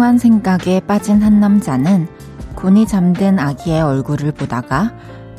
[0.00, 2.08] 엉뚱한 생각에 빠진 한 남자는
[2.54, 4.94] 곤히 잠든 아기의 얼굴을 보다가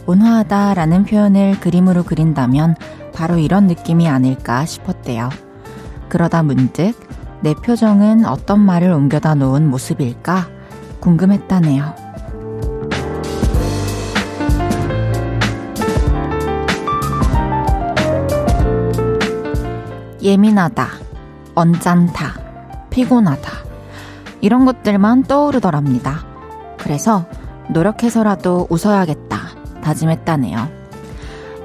[0.05, 2.75] 온화하다라는 표현을 그림으로 그린다면
[3.11, 5.29] 바로 이런 느낌이 아닐까 싶었대요.
[6.09, 6.93] 그러다 문득
[7.41, 10.47] 내 표정은 어떤 말을 옮겨다 놓은 모습일까
[10.99, 11.95] 궁금했다네요.
[20.21, 20.87] 예민하다,
[21.55, 22.33] 언짢다,
[22.91, 23.60] 피곤하다.
[24.41, 26.25] 이런 것들만 떠오르더랍니다.
[26.77, 27.25] 그래서
[27.69, 29.37] 노력해서라도 웃어야겠다
[29.83, 30.81] 다짐했다네요.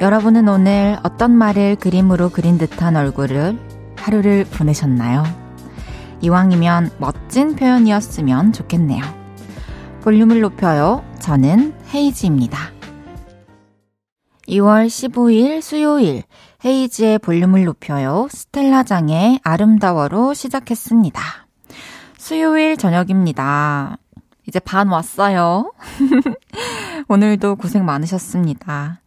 [0.00, 3.58] 여러분은 오늘 어떤 말을 그림으로 그린 듯한 얼굴을
[3.96, 5.24] 하루를 보내셨나요?
[6.20, 9.02] 이왕이면 멋진 표현이었으면 좋겠네요.
[10.02, 11.02] 볼륨을 높여요.
[11.18, 12.58] 저는 헤이지입니다.
[14.48, 16.22] 2월 15일 수요일
[16.64, 18.28] 헤이지의 볼륨을 높여요.
[18.30, 21.45] 스텔라장의 아름다워로 시작했습니다.
[22.26, 23.98] 수요일 저녁입니다.
[24.48, 25.72] 이제 반 왔어요.
[27.06, 29.00] 오늘도 고생 많으셨습니다.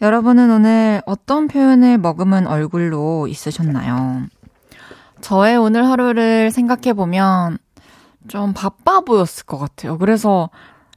[0.00, 4.28] 여러분은 오늘 어떤 표현을 머금은 얼굴로 있으셨나요?
[5.20, 7.58] 저의 오늘 하루를 생각해보면
[8.28, 9.98] 좀 바빠 보였을 것 같아요.
[9.98, 10.48] 그래서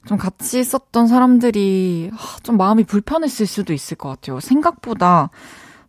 [0.05, 2.11] 좀 같이 있었던 사람들이
[2.43, 4.39] 좀 마음이 불편했을 수도 있을 것 같아요.
[4.39, 5.31] 생각보다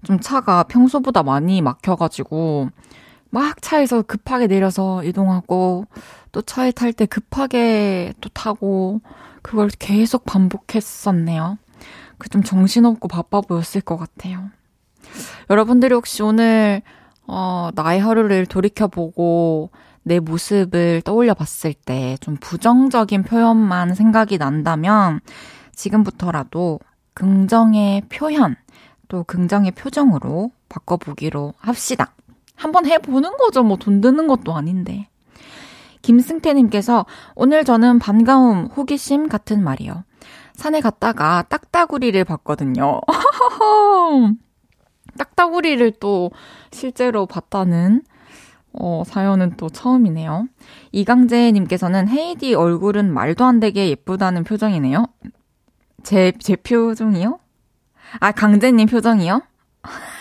[0.05, 2.71] 좀 차가 평소보다 많이 막혀가지고
[3.37, 5.85] 막 차에서 급하게 내려서 이동하고
[6.33, 9.03] 또 차에 탈 때 급하게 또 타고
[9.43, 11.59] 그걸 계속 반복했었네요.
[12.17, 14.49] 그 좀 정신없고 바빠 보였을 것 같아요.
[15.51, 16.81] 여러분들이 혹시 오늘
[17.27, 19.71] 어, 나의 하루를 돌이켜보고
[20.03, 25.21] 내 모습을 떠올려 봤을 때 좀 부정적인 표현만 생각이 난다면
[25.75, 26.81] 지금부터라도
[27.13, 28.57] 긍정의 표현,
[29.09, 32.15] 또 긍정의 표정으로 바꿔보기로 합시다.
[32.57, 33.63] 한번 해보는 거죠.
[33.63, 35.09] 뭐 돈 드는 것도 아닌데.
[36.03, 40.05] 김승태님께서 오늘 저는 반가움, 호기심 같은 말이요.
[40.55, 43.01] 산에 갔다가 딱따구리를 봤거든요.
[45.19, 46.31] 딱따구리를 또
[46.71, 48.03] 실제로 봤다는
[48.73, 50.49] 어, 사연은 또 처음이네요.
[50.93, 55.07] 이강재님께서는 헤이디 얼굴은 말도 안 되게 예쁘다는 표정이네요.
[56.03, 57.39] 제, 제 표정이요?
[58.21, 59.41] 아, 강재님 표정이요?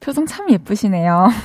[0.00, 1.28] 표정 참 예쁘시네요.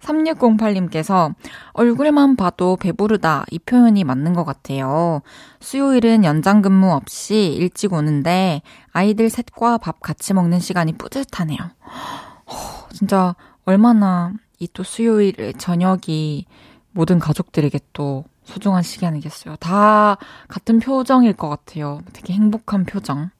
[0.00, 1.34] 3608님께서
[1.72, 5.22] 얼굴만 봐도 배부르다 이 표현이 맞는 것 같아요.
[5.60, 11.58] 수요일은 연장 근무 없이 일찍 오는데 아이들 셋과 밥 같이 먹는 시간이 뿌듯하네요.
[11.58, 16.46] 허, 진짜 얼마나 이 또 수요일 저녁이
[16.92, 19.56] 모든 가족들에게 또 소중한 시기 아니겠어요.
[19.56, 20.16] 다
[20.48, 22.00] 같은 표정일 것 같아요.
[22.12, 23.30] 되게 행복한 표정.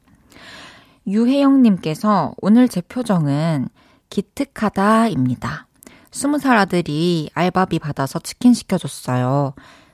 [1.07, 3.69] 유혜영님께서 오늘 제 표정은
[4.09, 5.67] 기특하다입니다.
[6.11, 9.53] 스무 살 아들이 알바비 받아서 치킨 시켜줬어요.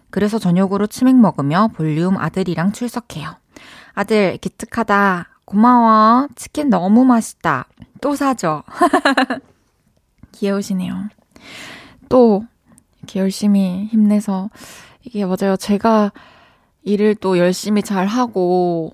[0.09, 3.35] 그래서 저녁으로 치맥 먹으며 볼륨 아들이랑 출석해요.
[3.93, 5.29] 아들, 기특하다.
[5.45, 6.27] 고마워.
[6.35, 7.67] 치킨 너무 맛있다.
[8.01, 8.63] 또 사줘.
[10.31, 11.09] 귀여우시네요.
[12.09, 12.43] 또,
[12.99, 14.49] 이렇게 열심히 힘내서,
[15.03, 15.57] 이게 맞아요.
[15.57, 16.11] 제가
[16.83, 18.93] 일을 또 열심히 잘 하고,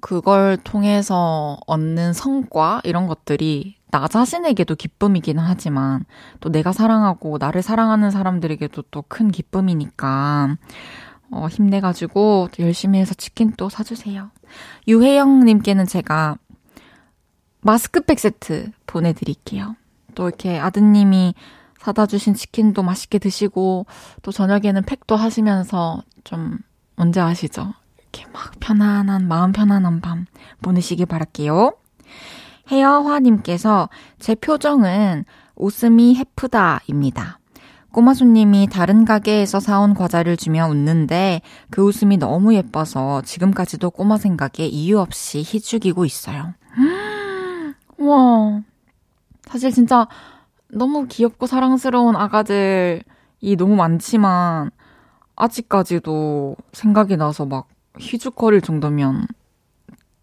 [0.00, 6.04] 그걸 통해서 얻는 성과 이런 것들이 나 자신에게도 기쁨이기는 하지만
[6.40, 10.56] 또 내가 사랑하고 나를 사랑하는 사람들에게도 또 큰 기쁨이니까
[11.30, 14.30] 어, 힘내가지고 열심히 해서 치킨 또 사주세요.
[14.86, 16.36] 유혜영님께는 제가
[17.62, 19.74] 마스크팩 세트 보내드릴게요.
[20.14, 21.34] 또 이렇게 아드님이
[21.80, 23.86] 사다 주신 치킨도 맛있게 드시고
[24.22, 26.58] 또 저녁에는 팩도 하시면서 좀
[26.96, 27.72] 언제 아시죠?
[28.12, 30.26] 이렇게 막 편안한, 마음 편안한 밤
[30.62, 31.72] 보내시길 바랄게요.
[32.70, 33.88] 혜여화님께서
[34.18, 37.38] 제 표정은 웃음이 해프다입니다.
[37.92, 41.40] 꼬마 손님이 다른 가게에서 사온 과자를 주며 웃는데
[41.70, 46.52] 그 웃음이 너무 예뻐서 지금까지도 꼬마 생각에 이유 없이 희죽이고 있어요.
[47.98, 48.60] 와.
[49.46, 50.06] 사실 진짜
[50.68, 53.02] 너무 귀엽고 사랑스러운 아가들이
[53.56, 54.70] 너무 많지만
[55.36, 59.26] 아직까지도 생각이 나서 막 희죽거릴 정도면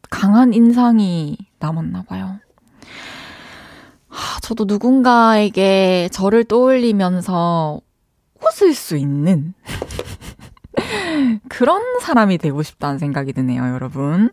[0.10, 2.40] 강한 인상이 남았나 봐요.
[4.08, 7.82] 하, 저도 누군가에게 저를 떠올리면서
[8.46, 9.54] 웃을 수 있는
[11.50, 14.30] 그런 사람이 되고 싶다는 생각이 드네요, 여러분.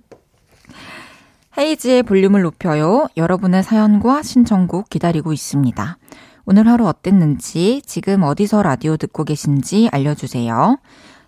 [1.58, 3.08] 헤이지의 볼륨을 높여요.
[3.16, 5.98] 여러분의 사연과 신청곡 기다리고 있습니다.
[6.44, 10.78] 오늘 하루 어땠는지, 지금 어디서 라디오 듣고 계신지 알려주세요.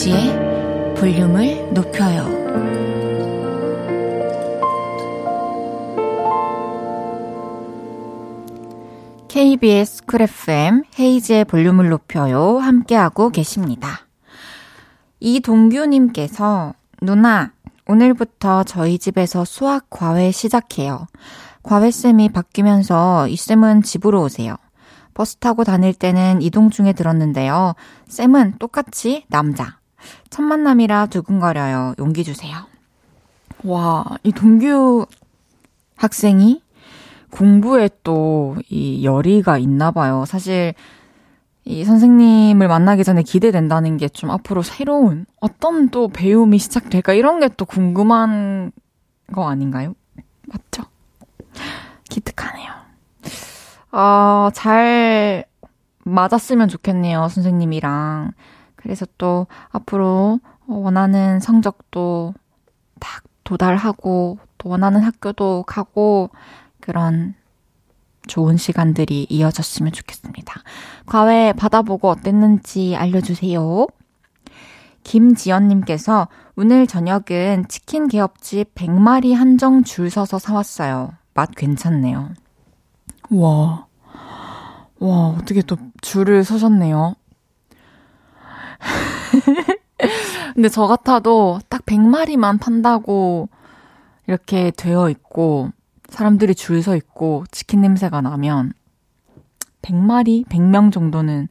[0.00, 2.24] 헤이지의 볼륨을 높여요.
[9.28, 12.56] KBS 쿨 FM 헤이즈의 볼륨을 높여요.
[12.58, 14.06] 함께하고 계십니다.
[15.20, 17.52] 이동규님께서 누나,
[17.86, 21.08] 오늘부터 저희 집에서 수학 과외 시작해요.
[21.62, 24.56] 과외쌤이 바뀌면서 이 쌤은 집으로 오세요.
[25.12, 27.74] 버스 타고 다닐 때는 이동 중에 들었는데요.
[28.08, 29.79] 쌤은 똑같이 남자.
[30.30, 31.94] 첫 만남이라 두근거려요.
[31.98, 32.56] 용기 주세요.
[33.64, 35.06] 와, 이 동규
[35.96, 36.62] 학생이
[37.30, 40.24] 공부에 또 이 열의가 있나 봐요.
[40.26, 40.74] 사실
[41.64, 47.48] 이 선생님을 만나기 전에 기대된다는 게 좀 앞으로 새로운 어떤 또 배움이 시작될까 이런 게
[47.56, 48.72] 또 궁금한
[49.32, 49.94] 거 아닌가요?
[50.48, 50.82] 맞죠?
[52.08, 52.70] 기특하네요.
[53.92, 55.44] 어, 잘
[56.04, 58.32] 맞았으면 좋겠네요, 선생님이랑.
[58.80, 62.34] 그래서 또 앞으로 원하는 성적도
[62.98, 66.30] 딱 도달하고 또 원하는 학교도 가고
[66.80, 67.34] 그런
[68.26, 70.62] 좋은 시간들이 이어졌으면 좋겠습니다.
[71.06, 73.86] 과외 받아보고 어땠는지 알려주세요.
[75.02, 81.12] 김지연님께서 오늘 저녁은 치킨 개업집 100마리 한정 줄 서서 사왔어요.
[81.34, 82.30] 맛 괜찮네요.
[83.30, 83.86] 와,
[84.98, 87.14] 와, 어떻게 또 줄을 서셨네요.
[90.54, 93.48] 근데 저 같아도 딱 100마리만 판다고
[94.26, 95.70] 이렇게 되어 있고,
[96.08, 98.72] 사람들이 줄 서 있고 치킨 냄새가 나면
[99.82, 101.48] 100마리, 100명 정도는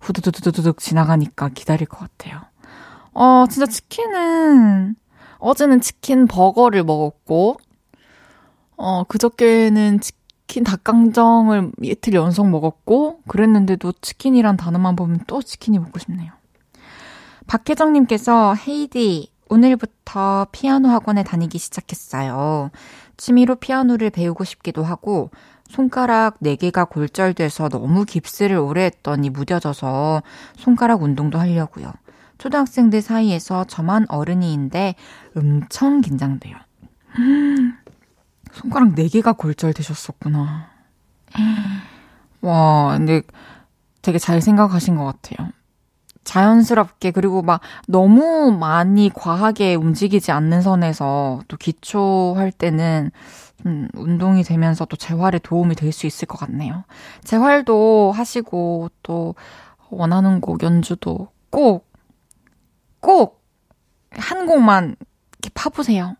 [0.00, 2.40] 후두두두두둑 지나가니까 기다릴 것 같아요.
[3.12, 4.94] 어, 진짜 치킨은
[5.38, 7.58] 어제는 치킨 버거를 먹었고
[8.76, 16.32] 어, 그저께는 치킨 닭강정을 이틀 연속 먹었고 그랬는데도 치킨이란 단어만 보면 또 치킨이 먹고 싶네요.
[17.52, 22.70] 박혜정님께서 헤이디 오늘부터 피아노 학원에 다니기 시작했어요.
[23.18, 25.30] 취미로 피아노를 배우고 싶기도 하고
[25.68, 30.22] 손가락 4개가 골절돼서 너무 깁스를 오래 했더니 무뎌져서
[30.56, 31.92] 손가락 운동도 하려고요.
[32.38, 34.94] 초등학생들 사이에서 저만 어른이인데
[35.36, 36.56] 엄청 긴장돼요.
[38.52, 40.70] 손가락 4개가 골절되셨었구나.
[42.40, 43.20] 와, 근데
[44.00, 45.50] 되게 잘 생각하신 것 같아요.
[46.24, 53.10] 자연스럽게 그리고 막 너무 많이 과하게 움직이지 않는 선에서 또 기초할 때는
[53.66, 56.84] 음, 운동이 되면서 또 재활에 도움이 될 수 있을 것 같네요.
[57.24, 59.34] 재활도 하시고 또
[59.90, 61.86] 원하는 곡 연주도 꼭,
[63.00, 63.42] 꼭
[64.16, 64.96] 한 곡만
[65.38, 66.16] 이렇게 파보세요.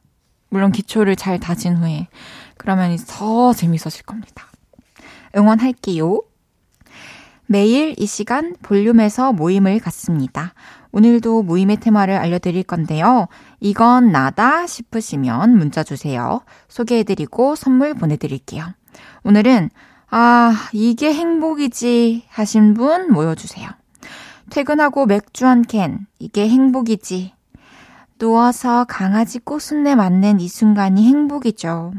[0.49, 2.09] 물론 기초를 잘 다진 후에.
[2.57, 4.47] 그러면 더 재밌어질 겁니다.
[5.37, 6.21] 응원할게요.
[7.53, 10.55] 매일 이 시간 볼륨에서 모임을 갖습니다.
[10.91, 13.29] 오늘도 모임의 테마를 알려드릴 건데요.
[13.61, 16.41] 이건 나다 싶으시면 문자 주세요.
[16.69, 18.65] 소개해드리고 선물 보내드릴게요.
[19.25, 19.69] 오늘은,
[20.09, 23.69] 아, 이게 행복이지 하신 분 모여주세요.
[24.49, 27.35] 퇴근하고 맥주 한 캔, 이게 행복이지.
[28.19, 31.93] 누워서 강아지 꽃순내 맞는 이 순간이 행복이죠.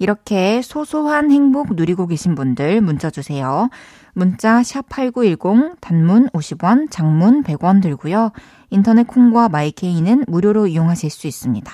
[0.00, 3.68] 이렇게 소소한 행복 누리고 계신 분들 문자 주세요.
[4.14, 8.32] 문자 샵 8910 단문 50원, 장문 100원 들고요.
[8.70, 11.70] 인터넷 콩과 마이케이는 무료로 이용하실 수 있습니다.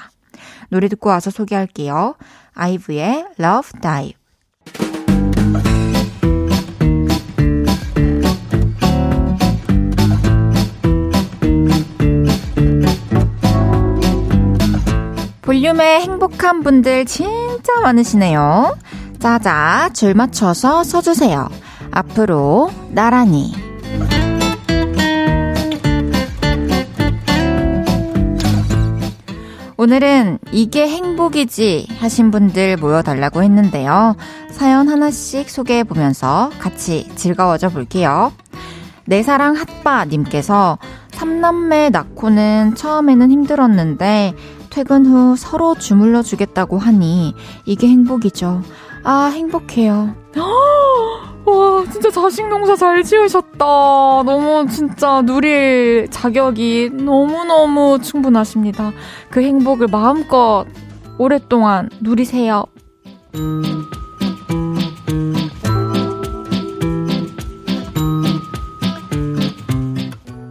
[0.71, 2.17] 노래 듣고 와서 소개할게요.
[2.53, 4.15] 아이브의 Love Dive.
[15.43, 18.77] 볼륨에 행복한 분들 진 짜 많으시네요.
[19.19, 21.49] 자자, 줄 맞춰서 서주세요.
[21.91, 23.53] 앞으로 나란히
[29.77, 34.17] 오늘은 이게 행복이지 하신 분들 모여달라고 했는데요.
[34.53, 38.33] 사연 하나씩 소개해 보면서 같이 즐거워져 볼게요.
[39.07, 40.79] 내 사랑 핫바님께서
[41.13, 44.35] 삼남매 낳고는 처음에는 힘들었는데
[44.77, 48.61] 퇴근 후 서로 주물러 주겠다고 하니 이게 행복이죠.
[49.05, 50.15] 아, 행복해요.
[51.47, 53.57] 와, 진짜 자식 농사 잘 지으셨다.
[53.59, 58.93] 너무 진짜 누릴 자격이 너무너무 충분하십니다.
[59.31, 60.67] 그 행복을 마음껏
[61.17, 62.67] 오랫동안 누리세요.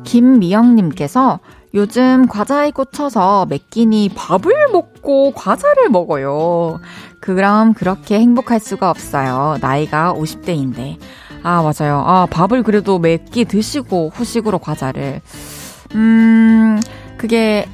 [0.03, 1.39] 김미영님께서
[1.75, 6.79] 요즘 과자에 꽂혀서 매 끼니 밥을 먹고 과자를 먹어요.
[7.20, 9.58] 그럼 그렇게 행복할 수가 없어요.
[9.60, 10.98] 나이가 50대인데.
[11.44, 12.01] 아, 맞아요.
[12.05, 15.20] 아, 밥을 그래도 몇끼 드시고 후식으로 과자를.
[15.96, 16.79] 음,
[17.17, 17.67] 그게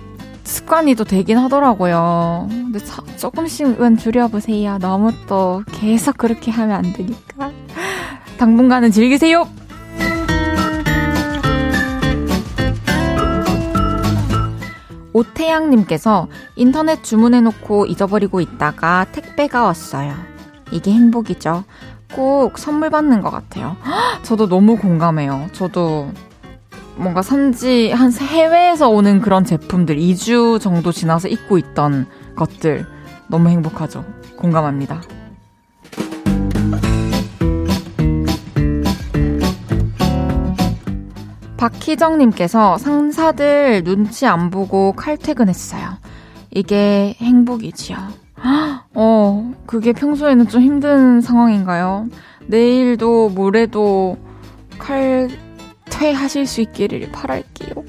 [0.45, 2.47] 습관이 또 되긴 하더라고요.
[2.49, 4.79] 근데 자, 조금씩은 줄여보세요.
[4.79, 7.51] 너무 또 계속 그렇게 하면 안 되니까.
[8.39, 9.47] 당분간은 즐기세요!
[15.13, 20.13] 오태양님께서 인터넷 주문해놓고 잊어버리고 있다가 택배가 왔어요.
[20.71, 21.63] 이게 행복이죠.
[22.13, 23.77] 꼭 선물 받는 것 같아요.
[24.23, 25.47] 저도 너무 공감해요.
[25.53, 26.11] 저도
[26.95, 32.85] 뭔가 산지 한 해외에서 오는 그런 제품들 2주 정도 지나서 입고 있던 것들
[33.27, 34.05] 너무 행복하죠.
[34.37, 35.01] 공감합니다.
[41.61, 45.99] 박희정님께서 상사들 눈치 안 보고 칼퇴근했어요.
[46.49, 47.97] 이게 행복이지요.
[48.95, 52.07] 어, 그게 평소에는 좀 힘든 상황인가요?
[52.47, 54.17] 내일도 모레도
[54.79, 57.83] 칼퇴하실 수 있기를 바랄게요.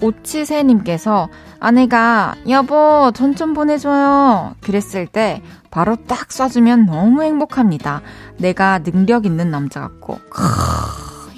[0.00, 1.28] 오치세님께서
[1.60, 8.00] 아내가 여보 돈 좀 보내줘요 그랬을 때 바로 딱 쏴주면 너무 행복합니다.
[8.38, 10.18] 내가 능력 있는 남자 같고.
[10.30, 10.42] 크,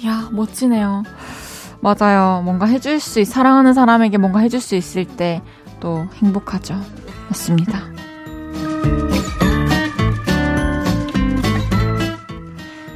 [0.07, 1.03] 야, 멋지네요.
[1.81, 2.41] 맞아요.
[2.43, 5.41] 뭔가 해줄 수, 있, 사랑하는 사람에게 뭔가 해줄 수 있을 때
[5.79, 6.79] 또 행복하죠.
[7.27, 7.79] 맞습니다.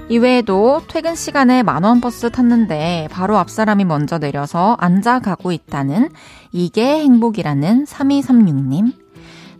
[0.10, 6.10] 이외에도 퇴근 시간에 만원 버스 탔는데 바로 앞 사람이 먼저 내려서 앉아 가고 있다는
[6.54, 8.94] 이게 행복이라는 3236님.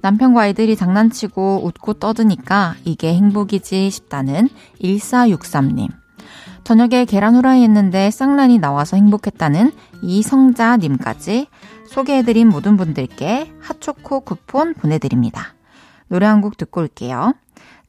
[0.02, 4.48] 남편과 아이들이 장난치고 웃고 떠드니까 이게 행복이지 싶다는
[4.82, 5.90] 1463님.
[6.64, 11.48] 저녁에 계란 후라이 했는데 쌍란이 나와서 행복했다는 이성자님까지
[11.88, 15.56] 소개해드린 모든 분들께 핫초코 쿠폰 보내드립니다.
[16.08, 17.34] 노래 한 곡 듣고 올게요.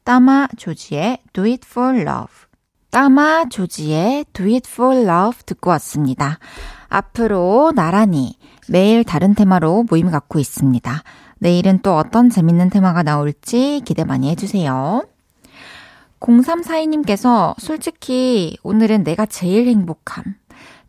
[0.03, 2.48] 따마 조지의 Do It For Love.
[2.89, 6.39] 따마 조지의 Do It For Love 듣고 왔습니다.
[6.87, 11.03] 앞으로 나란히 매일 다른 테마로 모임 갖고 있습니다.
[11.37, 15.05] 내일은 또 어떤 재밌는 테마가 나올지 기대 많이 해주세요.
[16.19, 20.35] 0342님께서 솔직히 오늘은 내가 제일 행복함.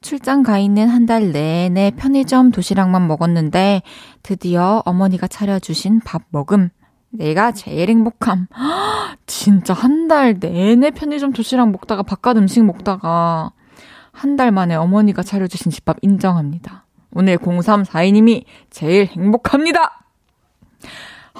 [0.00, 3.83] 출장 가 있는 한 달 내내 편의점 도시락만 먹었는데
[4.23, 6.71] 드디어 어머니가 차려주신 밥 먹음.
[7.11, 8.47] 내가 제일 행복함.
[9.26, 13.52] 진짜 한 달 내내 편의점 도시락 먹다가 바깥 음식 먹다가
[14.12, 16.85] 한 달 만에 어머니가 차려주신 집밥 인정합니다.
[17.12, 20.05] 오늘 0342님이 제일 행복합니다!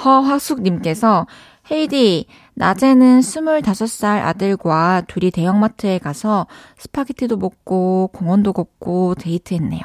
[0.05, 1.27] 허화숙님께서
[1.71, 6.47] 헤이디, 낮에는 25살 아들과 둘이 대형마트에 가서
[6.79, 9.83] 스파게티도 먹고 공원도 걷고 데이트했네요.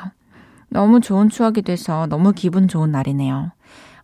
[0.70, 3.51] 너무 좋은 추억이 돼서 너무 기분 좋은 날이네요.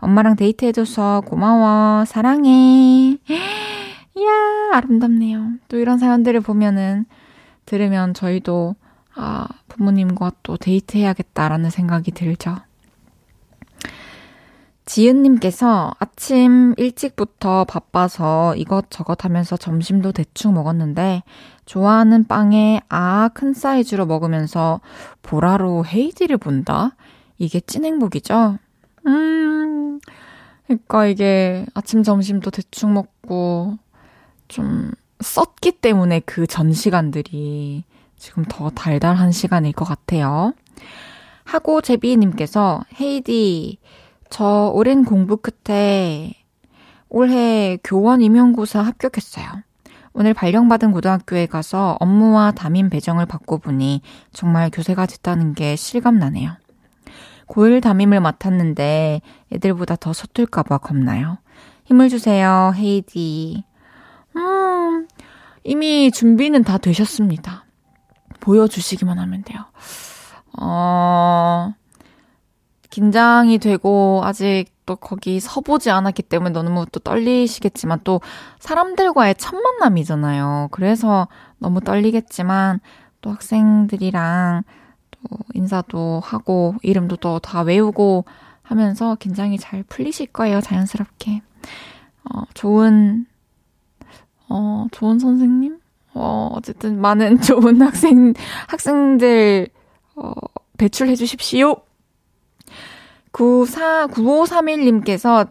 [0.02, 2.06] 엄마랑 데이트해줘서 고마워.
[2.06, 3.18] 사랑해.
[4.18, 4.30] 이야,
[4.74, 5.52] 아름답네요.
[5.70, 7.06] 또 이런 사연들을 보면은,
[7.66, 8.76] 들으면 저희도,
[9.16, 12.58] 아, 부모님과 또 데이트해야겠다라는 생각이 들죠.
[14.86, 21.24] 지은님께서 아침 일찍부터 바빠서 이것저것 하면서 점심도 대충 먹었는데
[21.66, 24.82] 좋아하는 빵에 아 큰 사이즈로 먹으면서
[25.22, 26.96] 보라로 헤이디를 본다?
[27.38, 28.58] 이게 찐 행복이죠?
[29.08, 30.00] 음,
[30.68, 33.78] 그러니까 이게 아침 점심도 대충 먹고
[34.48, 34.92] 좀
[35.22, 37.84] 썼기 때문에 그 전 시간들이
[38.18, 40.54] 지금 더 달달한 시간일 것 같아요.
[41.44, 43.78] 하고 제비님께서 헤이디
[44.30, 46.34] 저 오랜 공부 끝에
[47.10, 49.46] 올해 교원 임용고사 합격했어요.
[50.14, 54.02] 오늘 발령받은 고등학교에 가서 업무와 담임 배정을 받고 보니
[54.34, 56.52] 정말 교세가 됐다는 게 실감나네요.
[57.52, 59.22] 고1 담임을 맡았는데
[59.54, 61.38] 애들보다 더 서툴까봐 겁나요.
[61.86, 63.66] 힘을 주세요, 헤이디.
[64.38, 65.08] 음,
[65.64, 67.66] 이미 준비는 다 되셨습니다.
[68.40, 69.60] 보여주시기만 하면 돼요.
[70.60, 71.74] 어,
[72.90, 78.22] 긴장이 되고 아직 또 거기 서보지 않았기 때문에 너무 또 떨리시겠지만 또
[78.60, 80.70] 사람들과의 첫 만남이잖아요.
[80.72, 81.28] 그래서
[81.60, 82.80] 너무 떨리겠지만
[83.22, 84.64] 또 학생들이랑
[85.30, 88.26] 또 인사도 하고 이름도 또 다 외우고
[88.62, 90.62] 하면서 긴장이 잘 풀리실 거예요.
[90.62, 91.42] 자연스럽게.
[92.34, 93.26] 어, 좋은
[94.50, 95.80] 어, 좋은 선생님?
[96.14, 98.34] 어, 어쨌든 많은 좋은 학생
[98.68, 99.68] 학생들
[100.16, 100.32] 어,
[100.78, 101.76] 배출해 주십시오.
[103.32, 105.50] 94, 9531님께서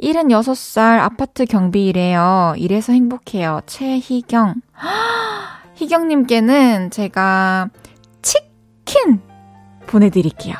[0.00, 2.54] 76살 아파트 경비일이에요.
[2.56, 3.60] 이래서 행복해요.
[3.66, 4.54] 최희경.
[5.76, 7.68] 희경님께는 제가
[8.86, 9.20] 치킨
[9.86, 10.54] 보내드릴게요.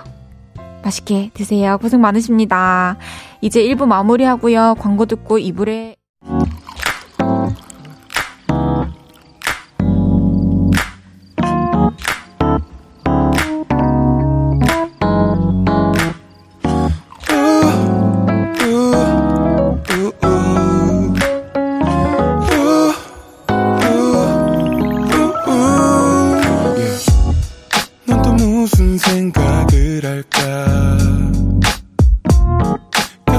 [0.82, 1.78] 맛있게 드세요.
[1.78, 2.98] 고생 많으십니다.
[3.40, 4.74] 이제 1부 마무리하고요.
[4.78, 5.96] 광고 듣고 2부에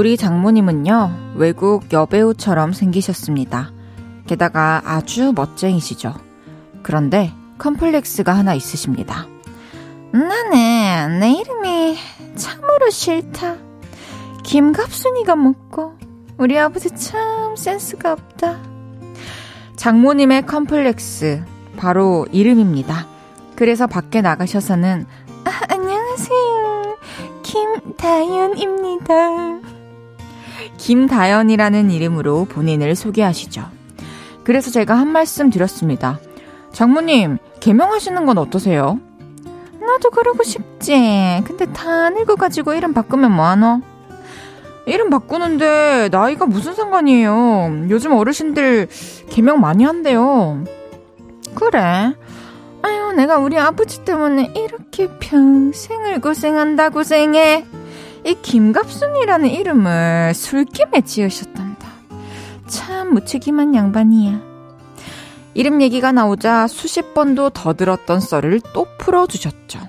[0.00, 3.70] 우리 장모님은요, 외국 여배우처럼 생기셨습니다.
[4.26, 6.14] 게다가 아주 멋쟁이시죠.
[6.82, 9.26] 그런데 컴플렉스가 하나 있으십니다.
[10.10, 11.98] 나는 내 이름이
[12.34, 13.56] 참으로 싫다.
[14.42, 15.98] 김갑순이가 먹고
[16.38, 18.58] 우리 아버지 참 센스가 없다.
[19.76, 21.44] 장모님의 컴플렉스
[21.76, 23.06] 바로 이름입니다.
[23.54, 25.04] 그래서 밖에 나가셔서는
[25.44, 26.96] 아, 안녕하세요.
[27.42, 29.60] 김다연입니다.
[30.80, 33.62] 김다연이라는 이름으로 본인을 소개하시죠.
[34.44, 36.18] 그래서 제가 한 말씀 드렸습니다.
[36.72, 38.98] 장모님, 개명하시는 건 어떠세요?
[39.78, 41.42] 나도 그러고 싶지.
[41.44, 43.82] 근데 다 늙어가지고 이름 바꾸면 뭐하노?
[44.86, 47.86] 이름 바꾸는데 나이가 무슨 상관이에요.
[47.90, 48.88] 요즘 어르신들
[49.28, 50.64] 개명 많이 한대요.
[51.54, 52.14] 그래.
[52.82, 57.66] 아유, 내가 우리 아버지 때문에 이렇게 평생을 고생한다 고생해.
[58.24, 61.88] 이 김갑순이라는 이름을 술김에 지으셨단다.
[62.66, 64.40] 참 무책임한 양반이야.
[65.54, 69.80] 이름 얘기가 나오자 수십 번도 더 들었던 썰을 또 풀어주셨죠.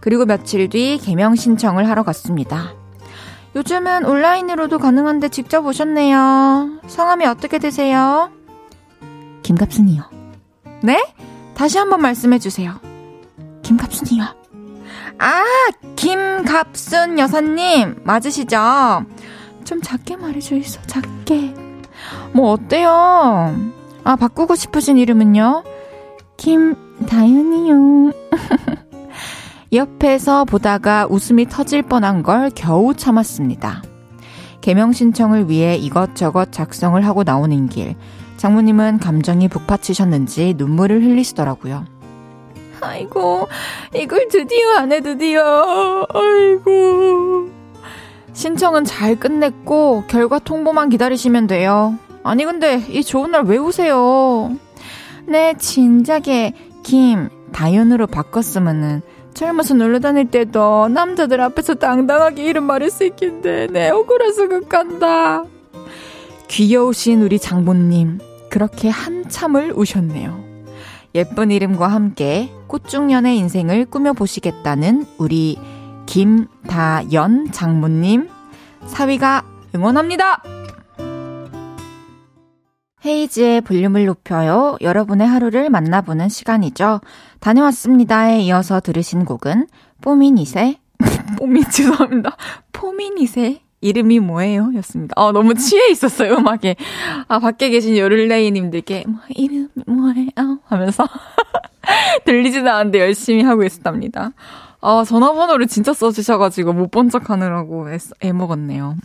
[0.00, 2.72] 그리고 며칠 뒤 개명 신청을 하러 갔습니다.
[3.56, 6.80] 요즘은 온라인으로도 가능한데 직접 오셨네요.
[6.86, 8.30] 성함이 어떻게 되세요?
[9.42, 10.02] 김갑순이요.
[10.82, 11.02] 네?
[11.54, 12.74] 다시 한번 말씀해 주세요.
[13.62, 14.45] 김갑순이요.
[15.18, 15.42] 아,
[15.96, 19.04] 김갑순 여사님 맞으시죠?
[19.64, 21.54] 좀 작게 말해주이소, 작게.
[22.32, 23.56] 뭐 어때요?
[24.04, 25.64] 아, 바꾸고 싶으신 이름은요?
[26.36, 28.12] 김다윤이요.
[29.72, 33.82] 옆에서 보다가 웃음이 터질 뻔한 걸 겨우 참았습니다.
[34.60, 37.96] 개명 신청을 위해 이것저것 작성을 하고 나오는 길,
[38.36, 41.84] 장모님은 감정이 북받치셨는지 눈물을 흘리시더라고요.
[42.86, 43.48] 아이고,
[43.94, 46.06] 이걸 드디어 하네, 드디어.
[46.08, 47.50] 아이고.
[48.32, 51.98] 신청은 잘 끝냈고, 결과 통보만 기다리시면 돼요.
[52.26, 54.50] 아니 근데 이 좋은 날왜 오세요?
[55.26, 59.00] 네, 진작에 김 다연으로 바꿨으면은
[59.32, 65.44] 젊어서 놀러 다닐 때도 남자들 앞에서 당당하게 이름 말할 수 있겠는데 네, 억울해서 극간다.
[66.48, 68.18] 귀여우신 우리 장모님
[68.50, 70.45] 그렇게 한참을 우셨네요.
[71.16, 75.58] 예쁜 이름과 함께 꽃중년의 인생을 꾸며보시겠다는 우리
[76.04, 78.28] 김다연 장모님
[78.84, 79.42] 사위가
[79.74, 80.42] 응원합니다.
[83.06, 84.76] 헤이지의 볼륨을 높여요.
[84.82, 87.00] 여러분의 하루를 만나보는 시간이죠.
[87.40, 89.68] 다녀왔습니다에 이어서 들으신 곡은
[90.02, 90.80] 뽀미닛의
[91.38, 92.36] 뽀미 죄송합니다.
[92.72, 94.72] 포미닛의 이름이 뭐예요?
[94.76, 95.14] 였습니다.
[95.16, 96.76] 아, 너무 취해 있었어요, 음악에.
[97.28, 100.58] 아, 밖에 계신 요를레이님들께, 뭐, 이름이 뭐예요?
[100.66, 101.06] 하면서.
[102.24, 104.30] 들리지도 않는데 열심히 하고 있었답니다.
[104.80, 108.96] 아, 전화번호를 진짜 써주셔가지고 못 본 척 하느라고 애, 애 먹었네요.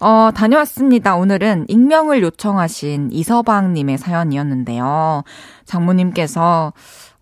[0.00, 1.16] 어, 다녀왔습니다.
[1.16, 5.22] 오늘은 익명을 요청하신 이서방님의 사연이었는데요.
[5.64, 6.72] 장모님께서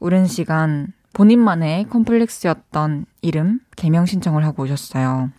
[0.00, 5.30] 오랜 시간 본인만의 컴플렉스였던 이름 개명 신청을 하고 오셨어요.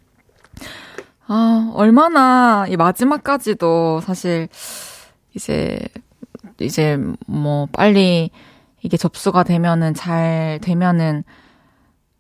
[1.28, 4.50] 아, 얼마나 이 마지막까지도 사실
[5.34, 5.80] 이제
[6.60, 8.30] 이제 뭐 빨리
[8.82, 11.24] 이게 접수가 되면은 잘 되면은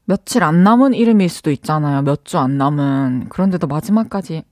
[0.05, 2.01] 며칠 안 남은 이름일 수도 있잖아요.
[2.01, 3.27] 몇 주 안 남은.
[3.29, 4.43] 그런데도 마지막까지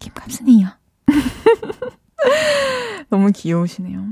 [0.00, 0.68] 김갑순이요.
[3.10, 4.04] 너무 귀여우시네요.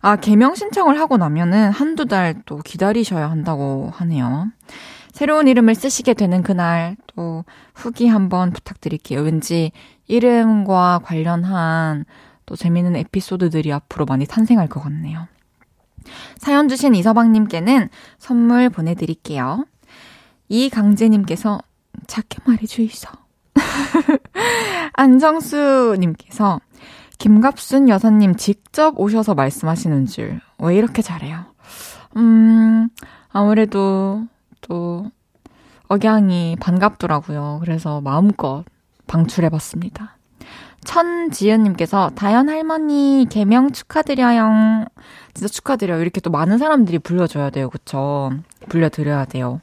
[0.00, 4.48] 아, 개명 신청을 하고 나면은 한두 달 또 기다리셔야 한다고 하네요.
[5.14, 9.20] 새로운 이름을 쓰시게 되는 그날 또 후기 한번 부탁드릴게요.
[9.20, 9.70] 왠지
[10.08, 12.04] 이름과 관련한
[12.46, 15.28] 또 재미있는 에피소드들이 앞으로 많이 탄생할 것 같네요.
[16.38, 19.64] 사연 주신 이서방님께는 선물 보내드릴게요.
[20.48, 21.60] 이강재님께서
[22.08, 23.08] 작게 말해주이소.
[24.94, 26.60] 안정수님께서
[27.18, 31.44] 김갑순 여사님 직접 오셔서 말씀하시는 줄 왜 이렇게 잘해요?
[32.16, 32.88] 음,
[33.30, 34.26] 아무래도
[34.68, 35.10] 또
[35.88, 37.58] 억양이 반갑더라고요.
[37.60, 38.64] 그래서 마음껏
[39.06, 40.16] 방출해봤습니다.
[40.84, 44.84] 천지연님께서 다현 할머니 개명 축하드려요.
[45.32, 46.00] 진짜 축하드려요.
[46.00, 47.70] 이렇게 또 많은 사람들이 불러줘야 돼요.
[47.70, 48.30] 그쵸?
[48.68, 49.60] 불려드려야 돼요.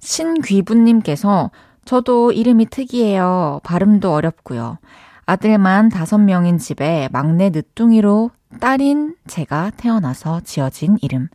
[0.00, 1.50] 신귀부님께서
[1.84, 3.60] 저도 이름이 특이해요.
[3.64, 4.78] 발음도 어렵고요.
[5.26, 11.28] 아들만 다섯 명인 집에 막내 늦둥이로 딸인 제가 태어나서 지어진 이름.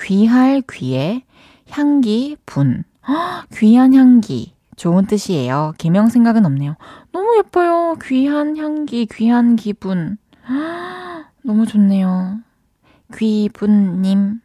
[0.00, 1.24] 귀할 귀에
[1.70, 2.84] 향기 분.
[3.54, 4.54] 귀한 향기.
[4.76, 5.72] 좋은 뜻이에요.
[5.78, 6.76] 개명 생각은 없네요.
[7.12, 7.96] 너무 예뻐요.
[8.02, 10.18] 귀한 향기, 귀한 기분.
[11.42, 12.38] 너무 좋네요.
[13.16, 14.40] 귀분님,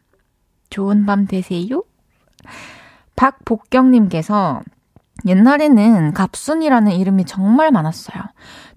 [0.70, 1.82] 좋은 밤 되세요.
[3.16, 4.62] 박복경님께서
[5.26, 8.22] 옛날에는 갑순이라는 이름이 정말 많았어요.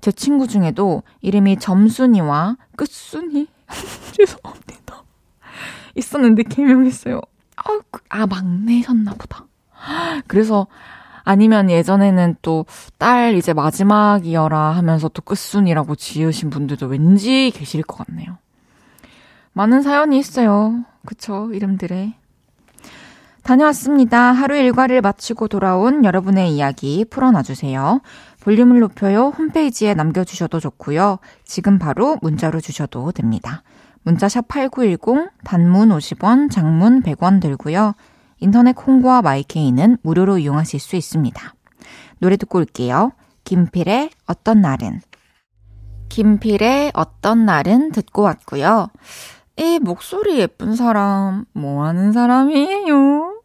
[0.01, 3.47] 제 친구 중에도 이름이 점순이와 끝순이
[4.13, 5.03] 죄송합니다.
[5.95, 7.21] 있었는데 개명했어요.
[7.65, 9.45] 아, 그, 아 막내셨나 보다.
[10.28, 10.67] 그래서
[11.23, 12.65] 아니면 예전에는 또
[12.99, 18.38] 딸 이제 마지막이어라 하면서 또 끝순이라고 지으신 분들도 왠지 계실 것 같네요.
[19.54, 20.84] 많은 사연이 있어요.
[21.06, 21.49] 그쵸?
[21.54, 22.15] 이름들에.
[23.43, 24.32] 다녀왔습니다.
[24.32, 28.01] 하루 일과를 마치고 돌아온 여러분의 이야기 풀어놔주세요.
[28.41, 29.28] 볼륨을 높여요.
[29.38, 31.19] 홈페이지에 남겨주셔도 좋고요.
[31.43, 33.62] 지금 바로 문자로 주셔도 됩니다.
[34.06, 37.96] 문자샵 8910, 단문 50원, 장문 100원 들고요.
[38.39, 41.56] 인터넷 콩과 마이케이는 무료로 이용하실 수 있습니다.
[42.20, 43.13] 노래 듣고 올게요.
[43.46, 45.02] 김필의 어떤 날은.
[46.10, 48.89] 김필의 어떤 날은 듣고 왔고요.
[49.58, 53.41] 이 목소리 예쁜 사람, 뭐 하는 사람이에요?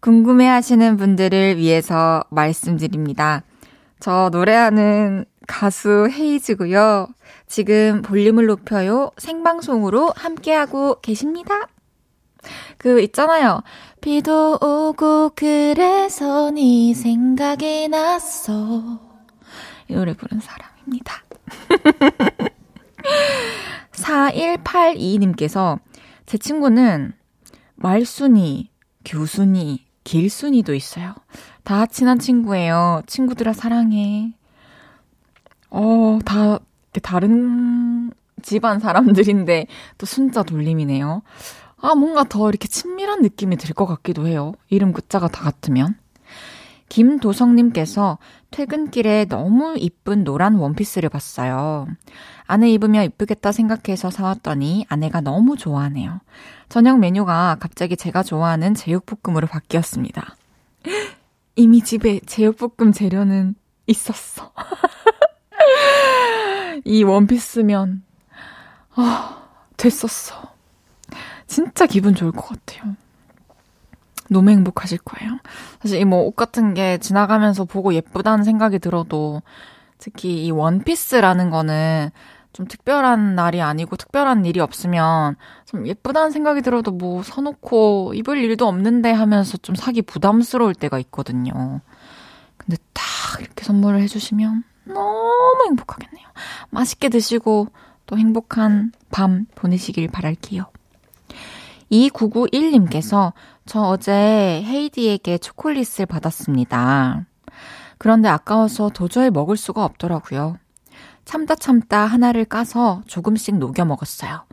[0.00, 3.42] 궁금해 하시는 분들을 위해서 말씀드립니다.
[3.98, 7.08] 저 노래하는 가수 헤이즈고요.
[7.48, 9.10] 지금 볼륨을 높여요.
[9.18, 11.66] 생방송으로 함께하고 계십니다.
[12.78, 13.62] 그 있잖아요.
[14.00, 19.00] 비도 오고 그래서 네 생각이 났어.
[19.88, 21.24] 이 노래 부른 사람입니다.
[23.90, 25.80] 4182님께서
[26.26, 27.12] 제 친구는
[27.74, 28.70] 말순이,
[29.04, 31.16] 교순이, 길순이도 있어요.
[31.64, 33.02] 다 친한 친구예요.
[33.08, 34.32] 친구들아 사랑해.
[35.70, 36.58] 어, 다
[37.02, 38.10] 다른
[38.42, 39.66] 집안 사람들인데
[39.98, 41.22] 또 순자 돌림이네요.
[41.82, 44.52] 아, 뭔가 더 이렇게 친밀한 느낌이 들 것 같기도 해요.
[44.68, 45.96] 이름 글자가 다 같으면.
[46.88, 48.18] 김도성님께서
[48.50, 51.86] 퇴근길에 너무 이쁜 노란 원피스를 봤어요.
[52.46, 56.20] 아내 입으면 이쁘겠다 생각해서 사왔더니 아내가 너무 좋아하네요.
[56.68, 60.34] 저녁 메뉴가 갑자기 제가 좋아하는 제육볶음으로 바뀌었습니다.
[61.54, 63.54] 이미 집에 제육볶음 재료는
[63.86, 64.50] 있었어.
[66.84, 68.02] 이 원피스면,
[68.94, 69.42] 아,
[69.76, 70.50] 됐었어.
[71.46, 72.94] 진짜 기분 좋을 것 같아요.
[74.28, 75.38] 너무 행복하실 거예요.
[75.82, 79.42] 사실 이 뭐 옷 같은 게 지나가면서 보고 예쁘다는 생각이 들어도
[79.98, 82.10] 특히 이 원피스라는 거는
[82.52, 88.66] 좀 특별한 날이 아니고 특별한 일이 없으면 좀 예쁘다는 생각이 들어도 뭐 사놓고 입을 일도
[88.68, 91.80] 없는데 하면서 좀 사기 부담스러울 때가 있거든요.
[92.56, 93.04] 근데 딱
[93.40, 96.26] 이렇게 선물을 해주시면 너무 행복하겠네요.
[96.70, 97.68] 맛있게 드시고
[98.06, 100.64] 또 행복한 밤 보내시길 바랄게요.
[101.90, 103.32] 2991님께서
[103.66, 107.24] 저 어제 헤이디에게 초콜릿을 받았습니다.
[107.98, 110.56] 그런데 아까워서 도저히 먹을 수가 없더라고요.
[111.24, 114.44] 참다 참다 하나를 까서 조금씩 녹여 먹었어요.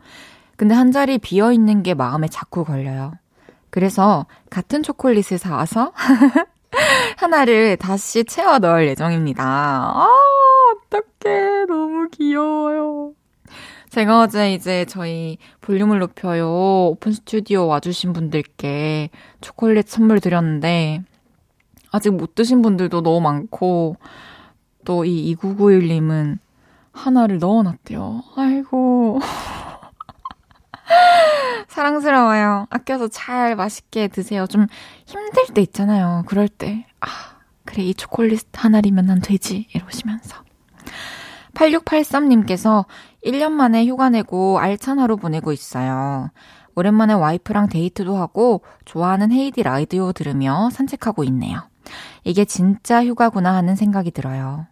[0.56, 3.14] 근데 한 자리 비어 있는 게 마음에 자꾸 걸려요.
[3.70, 5.92] 그래서 같은 초콜릿을 사와서
[7.16, 9.44] 하나를 다시 채워 넣을 예정입니다.
[9.44, 10.08] 아,
[10.90, 11.66] 어떡해.
[11.66, 13.12] 너무 귀여워요.
[13.90, 16.48] 제가 어제 이제 저희 볼륨을 높여요.
[16.90, 21.02] 오픈 스튜디오 와주신 분들께 초콜릿 선물 드렸는데,
[21.90, 23.96] 아직 못 드신 분들도 너무 많고,
[24.84, 26.38] 또 이 2991님은
[26.92, 28.22] 하나를 넣어놨대요.
[28.36, 29.20] 아이고.
[31.68, 32.66] 사랑스러워요.
[32.70, 34.46] 아껴서 잘 맛있게 드세요.
[34.46, 34.66] 좀
[35.06, 36.24] 힘들 때 있잖아요.
[36.26, 36.86] 그럴 때.
[37.00, 37.08] 아,
[37.64, 39.68] 그래, 이 초콜릿 하나리면 난 되지.
[39.74, 40.36] 이러시면서.
[41.54, 42.84] 8683님께서
[43.24, 46.30] 1년 만에 휴가 내고 알찬 하루 보내고 있어요.
[46.74, 51.60] 오랜만에 와이프랑 데이트도 하고 좋아하는 헤이디 라디오 들으며 산책하고 있네요.
[52.22, 54.66] 이게 진짜 휴가구나 하는 생각이 들어요.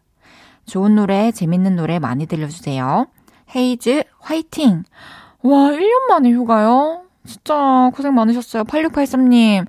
[0.66, 3.09] 좋은 노래, 재밌는 노래 많이 들려주세요.
[3.55, 4.85] 헤이즈, 화이팅!
[5.46, 7.02] 와, 1년 만에 휴가요?
[7.24, 8.64] 진짜 고생 많으셨어요.
[8.64, 9.66] 8683님.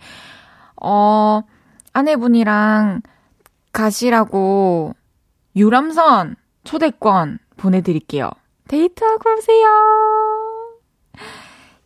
[0.81, 1.41] 어,
[1.93, 3.01] 아내분이랑
[3.73, 4.95] 가시라고
[5.55, 8.31] 유람선 초대권 보내드릴게요.
[8.67, 9.67] 데이트하고 오세요.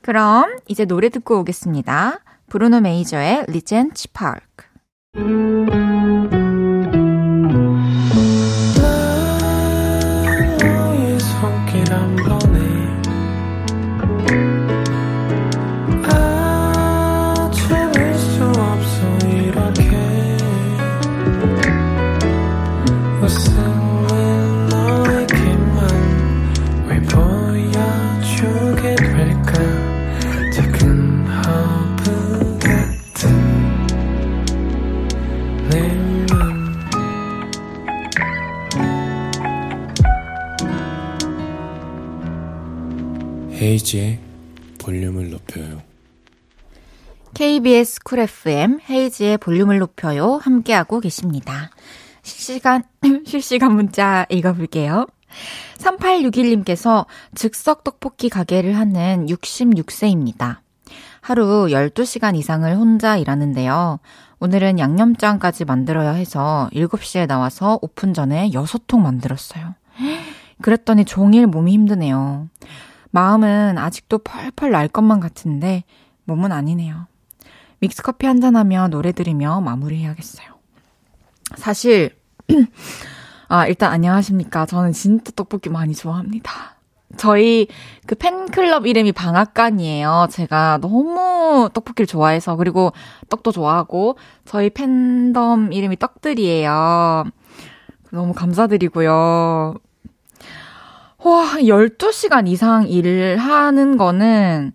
[0.01, 2.19] 그럼 이제 노래 듣고 오겠습니다.
[2.47, 4.67] 브루노 메이저의 리젠치 파크.
[43.71, 44.19] 헤이즈의
[44.79, 45.81] 볼륨을 높여요.
[47.33, 50.39] KBS Cool FM 헤이즈의 볼륨을 높여요.
[50.43, 51.69] 함께하고 계십니다.
[52.21, 52.83] 실시간,
[53.25, 55.07] 실시간 문자 읽어볼게요.
[55.77, 60.57] 3861님께서 즉석 떡볶이 가게를 하는 66세입니다.
[61.21, 63.99] 하루 12시간 이상을 혼자 일하는데요.
[64.41, 69.75] 오늘은 양념장까지 만들어야 해서 7시에 나와서 오픈 전에 6통 만들었어요.
[70.61, 72.49] 그랬더니 종일 몸이 힘드네요.
[73.11, 75.83] 마음은 아직도 펄펄 날 것만 같은데
[76.25, 77.07] 몸은 아니네요.
[77.79, 80.47] 믹스커피 한잔하며 노래 들으며 마무리해야겠어요.
[81.55, 82.15] 사실
[83.47, 84.65] 아, 일단 안녕하십니까.
[84.65, 86.75] 저는 진짜 떡볶이 많이 좋아합니다.
[87.17, 87.67] 저희
[88.07, 90.27] 그 팬클럽 이름이 방앗간이에요.
[90.31, 92.93] 제가 너무 떡볶이를 좋아해서 그리고
[93.29, 97.25] 떡도 좋아하고 저희 팬덤 이름이 떡들이에요.
[98.11, 99.75] 너무 감사드리고요.
[101.23, 104.73] 와, 12시간 이상 일을 하는 거는,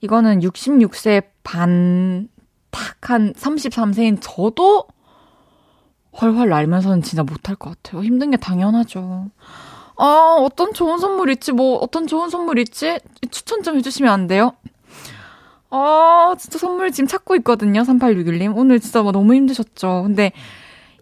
[0.00, 2.28] 이거는 66세 반,
[2.70, 4.86] 탁한 33세인 저도
[6.20, 8.04] 훨훨 날면서는 진짜 못할 것 같아요.
[8.04, 9.26] 힘든 게 당연하죠.
[9.96, 11.50] 아, 어떤 좋은 선물 있지?
[11.50, 13.00] 뭐, 어떤 좋은 선물 있지?
[13.32, 14.52] 추천 좀 해주시면 안 돼요?
[15.70, 17.82] 아, 진짜 선물 지금 찾고 있거든요.
[17.82, 18.56] 3861님.
[18.56, 20.04] 오늘 진짜 뭐 너무 힘드셨죠.
[20.04, 20.30] 근데,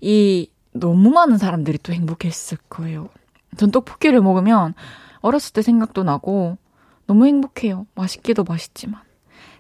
[0.01, 3.11] 이, 너무 많은 사람들이 또 행복했을 거예요.
[3.57, 4.75] 전 떡볶이를 먹으면
[5.21, 6.59] 어렸을 때 생각도 나고
[7.07, 7.87] 너무 행복해요.
[7.95, 9.01] 맛있기도 맛있지만.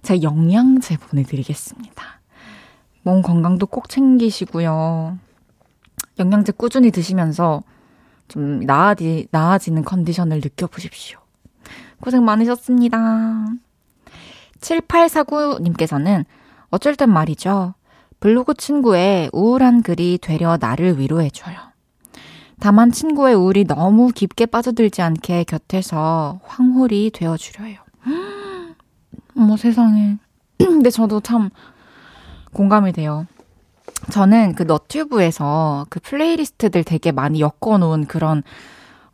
[0.02, 2.04] 제가 영양제 보내드리겠습니다.
[3.02, 5.18] 몸 건강도 꼭 챙기시고요.
[6.18, 7.62] 영양제 꾸준히 드시면서
[8.28, 11.18] 좀 나아지, 나아지는 컨디션을 느껴보십시오.
[12.00, 13.46] 고생 많으셨습니다.
[14.60, 16.24] 7849님께서는
[16.70, 17.74] 어쩔 땐 말이죠.
[18.18, 21.56] 블로그 친구의 우울한 글이 되려 나를 위로해줘요.
[22.60, 27.76] 다만 친구의 우울이 너무 깊게 빠져들지 않게 곁에서 황홀이 되어주려 요
[29.36, 30.16] 어머 세상에.
[30.58, 31.50] 근데 저도 참
[32.52, 33.26] 공감이 돼요.
[34.10, 38.42] 저는 그 너튜브에서 그 playlist들 되게 많이 엮어놓은 그런,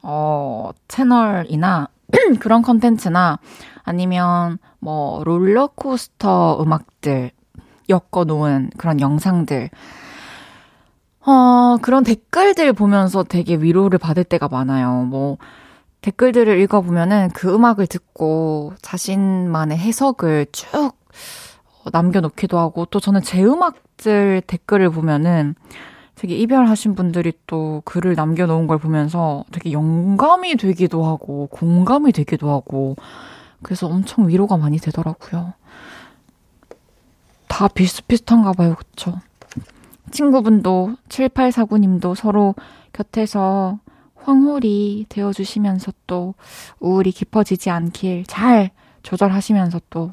[0.03, 1.89] 어, 채널이나
[2.41, 3.39] 그런 컨텐츠나
[3.83, 7.31] 아니면 뭐 롤러코스터 음악들
[7.89, 9.71] 엮어놓은 그런 영상들
[11.25, 15.05] 어, 그런 댓글들 보면서 되게 위로를 받을 때가 많아요.
[15.05, 15.39] 뭐,
[16.01, 20.93] 댓글들을 읽어보면은 그 음악을 듣고 자신만의 해석을 쭉
[21.93, 25.55] 남겨놓기도 하고, 또 저는 제 음악들 댓글을 보면은
[26.17, 32.97] 되게 이별하신 분들이 또 글을 남겨놓은 걸 보면서 되게 영감이 되기도 하고, 공감이 되기도 하고,
[33.63, 35.55] 그래서 엄청 위로가 많이 되더라고요.
[37.47, 39.15] 다 비슷비슷한가 봐요, 그쵸?
[40.13, 42.55] 친구분도 7849님도 서로
[42.93, 43.79] 곁에서
[44.15, 46.35] 황홀이 되어주시면서 또
[46.79, 48.71] 우울이 깊어지지 않길 잘
[49.03, 50.13] 조절하시면서 또,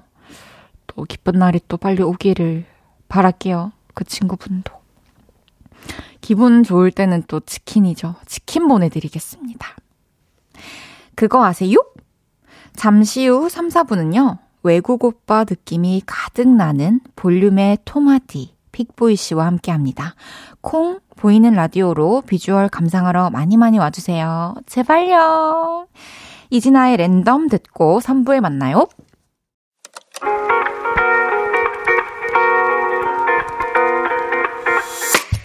[0.88, 2.66] 또 기쁜 날이 또 빨리 오기를
[3.08, 3.72] 바랄게요.
[3.94, 4.74] 그 친구분도.
[6.22, 8.16] 기분 좋을 때는 또 치킨이죠.
[8.26, 9.76] 치킨 보내드리겠습니다.
[11.16, 11.78] 그거 아세요?
[12.74, 20.15] 잠시 후 3, 4분은요, 외국 오빠 느낌이 가득 나는 볼륨의 토마디 픽보이 씨와 함께 합니다.
[20.62, 24.56] 콩 보이는 라디오로 비주얼 감상하러 많이 많이 와주세요.
[24.68, 25.88] 제발요.
[26.50, 28.88] 이진아의 랜덤 듣고 3부에 만나요.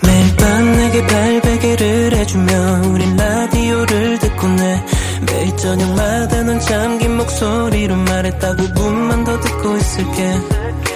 [0.05, 2.53] 매일 밤 내게 발베개를 해주며
[2.93, 4.85] 우린 라디오를 듣고 내
[5.27, 10.94] 매일 저녁마다 넌 잠긴 목소리로 말했다 5분만 더 듣고 있을게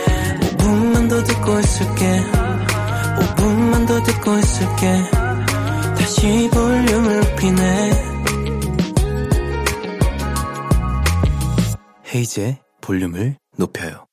[0.68, 2.20] 5분만 더 듣고 있을게
[3.16, 5.02] 5분만 더 듣고 있을게
[5.96, 7.90] 다시 볼륨을 높이네
[12.14, 14.04] 헤이즈의 볼륨을 높여요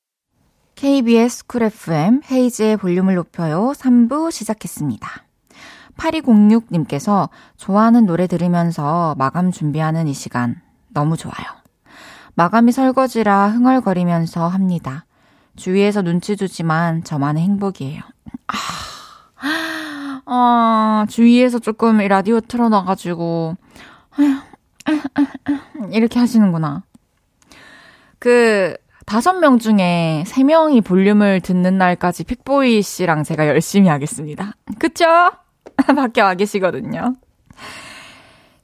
[0.75, 5.09] KBS Cool FM 헤이즈의 볼륨을 높여요 3부 시작했습니다.
[5.97, 11.45] 8206님께서 좋아하는 노래 들으면서 마감 준비하는 이 시간 너무 좋아요.
[12.35, 15.04] 마감이 설거지라 흥얼거리면서 합니다.
[15.55, 18.01] 주위에서 눈치 주지만 저만의 행복이에요.
[18.47, 23.55] 아, 아 주위에서 조금 라디오 틀어놔가지고
[25.91, 26.83] 이렇게 하시는구나.
[28.19, 34.53] 그 다섯 명 중에 세 명이 볼륨을 듣는 날까지 픽보이 씨랑 제가 열심히 하겠습니다.
[34.79, 35.05] 그쵸?
[35.95, 37.15] 밖에 와 계시거든요.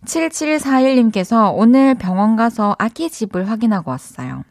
[0.06, 4.44] 7741님께서 오늘 병원 가서 아기 집을 확인하고 왔어요.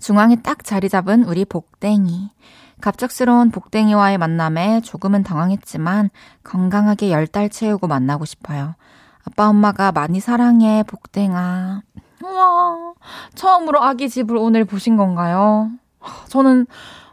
[0.00, 2.30] 중앙에 딱 자리 잡은 우리 복댕이.
[2.80, 6.08] 갑작스러운 복댕이와의 만남에 조금은 당황했지만
[6.42, 8.74] 건강하게 열 달 채우고 만나고 싶어요.
[9.24, 11.82] 아빠 엄마가 많이 사랑해 복댕아.
[12.24, 12.94] 우와,
[13.34, 15.70] 처음으로 아기 집을 오늘 보신 건가요?
[16.28, 16.66] 저는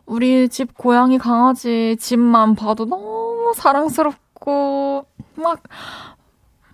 [0.06, 5.62] 우리 집 고양이 강아지 집만 봐도 너무 사랑스럽고, 막,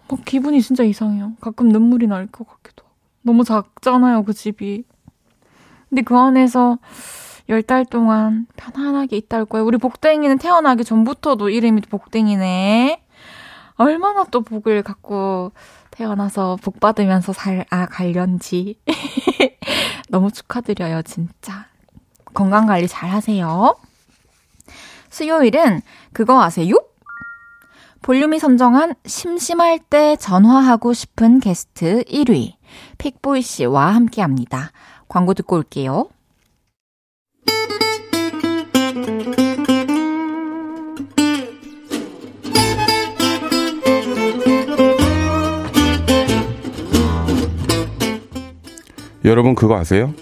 [0.07, 1.33] 뭐 기분이 진짜 이상해요.
[1.41, 2.93] 가끔 눈물이 날 것 같기도 하고.
[3.23, 4.83] 너무 작잖아요, 그 집이.
[5.93, 6.79] 근데 그 안에서
[7.49, 9.63] 열달 동안 편안하게 있다 거예요.
[9.63, 13.03] 우리 복댕이는 태어나기 전부터도 이름이 복댕이네.
[13.75, 15.51] 얼마나 또 복을 갖고
[15.91, 18.79] 태어나서 복 받으면서 살, 아, 갈련지.
[20.09, 21.67] 너무 축하드려요, 진짜.
[22.33, 23.75] 건강 관리 잘 하세요.
[25.11, 26.73] 수요일은 그거 아세요?
[28.01, 32.55] 볼륨이 선정한 심심할 때 전화하고 싶은 게스트 1위,
[32.97, 34.71] 픽보이 씨와 함께 합니다.
[35.07, 36.07] 광고 듣고 올게요.
[49.25, 50.13] 여러분 그거 아세요?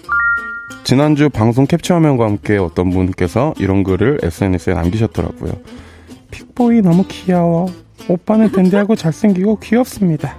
[0.84, 5.52] 지난주 방송 캡처 화면과 함께 어떤 분께서 이런 글을 SNS에 남기셨더라고요.
[6.30, 7.66] 픽보이 너무 귀여워.
[8.08, 10.36] 오빠는 댄디하고 잘생기고 귀엽습니다.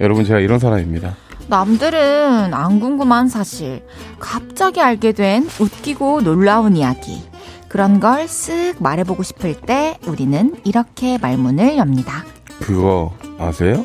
[0.00, 1.16] 여러분 제가 이런 사람입니다.
[1.48, 3.84] 남들은 안 궁금한 사실,
[4.18, 7.22] 갑자기 알게 된 웃기고 놀라운 이야기.
[7.68, 12.24] 그런 걸 쓱 말해보고 싶을 때 우리는 이렇게 말문을 엽니다.
[12.60, 13.84] 그거 아세요?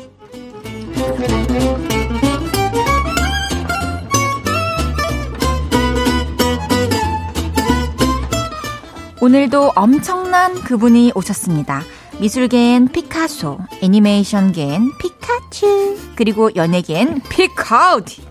[9.20, 11.82] 오늘도 엄청난 그분이 오셨습니다.
[12.20, 18.22] 미술계엔 피카소, 애니메이션계엔 피카츄, 그리고 연예계엔 피카우디.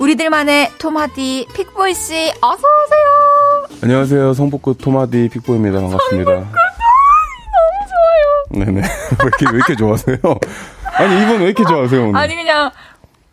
[0.00, 3.78] 우리들만의 토마디 픽보이 씨 어서 오세요.
[3.82, 4.32] 안녕하세요.
[4.34, 5.80] 성북구 토마디 픽보입니다.
[5.80, 6.30] 반갑습니다.
[6.32, 6.46] 너무
[8.50, 8.64] 좋아요.
[8.64, 8.80] 네네.
[8.82, 10.16] 왜 이렇게, 왜 이렇게 좋아하세요?
[10.96, 12.16] 아니, 이분 왜 이렇게 좋아하세요, 오늘?
[12.16, 12.70] 아니 그냥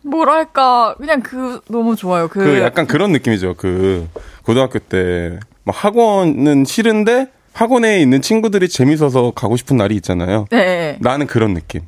[0.02, 2.28] 뭐랄까 그냥 그 너무 좋아요.
[2.28, 3.54] 그, 그 약간 그런 느낌이죠.
[3.56, 4.08] 그
[4.44, 10.44] 고등학교 때 막 학원은 싫은데 학원에 있는 친구들이 재밌어서 가고 싶은 날이 있잖아요.
[10.50, 10.98] 네.
[11.00, 11.80] 나는 그런 느낌.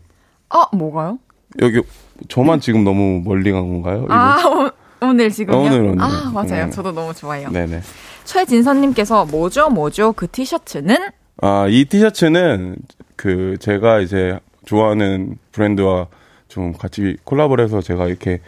[0.49, 1.19] 아 뭐가요?
[1.61, 1.83] 여기
[2.29, 4.05] 저만 지금 너무 멀리 간 건가요?
[4.05, 4.15] 이거?
[4.15, 4.71] 아 오,
[5.07, 5.55] 오늘 지금요?
[5.55, 6.03] 어, 오늘, 오늘.
[6.03, 6.65] 아 맞아요.
[6.65, 6.71] 네.
[6.71, 7.51] 저도 너무 좋아요.
[7.51, 7.83] 네네.
[8.25, 10.97] 최진선님께서 뭐죠 뭐죠 그 티셔츠는
[11.43, 12.77] 아, 이 티셔츠는
[13.17, 16.07] 그 제가 이제 좋아하는 브랜드와
[16.49, 18.41] 좀 같이 콜라보를 해서 제가 이렇게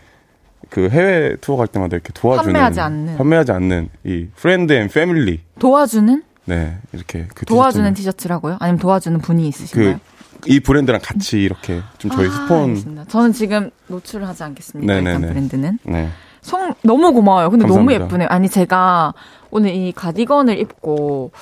[0.70, 3.16] 그 해외 투어 갈 때마다 이렇게 도와주는 판매하지 않는.
[3.18, 6.22] 판매하지 않는 이 friend and family 도와주는
[6.54, 8.56] 네 이렇게 그 도와주는 티셔츠라고요?
[8.60, 9.94] 아니면 도와주는 분이 있으신가요?
[9.94, 10.00] 그
[10.46, 13.04] 이 브랜드랑 같이 이렇게 좀 저희 아, 스폰 알겠습니다.
[13.08, 14.90] 저는 지금 노출을 하지 않겠습니다.
[14.94, 15.28] 일단 네네네.
[15.34, 15.78] 브랜드는.
[15.84, 16.08] 네
[16.42, 17.50] 송 너무 고마워요.
[17.50, 18.04] 근데 너무 감사합니다.
[18.06, 18.28] 예쁘네요.
[18.30, 19.12] 아니 제가
[19.50, 21.32] 오늘 이 가디건을 입고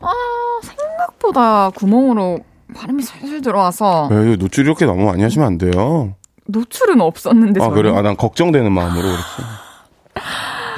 [0.00, 0.08] 아
[0.62, 2.40] 생각보다 구멍으로
[2.74, 6.14] 바람이 슬슬 들어와서 왜 이거 노출 이렇게 너무 많이 하시면 안 돼요.
[6.48, 7.74] 노출은 없었는데 아 저는.
[7.82, 9.22] 그래 아난 걱정되는 마음으로 그렇지.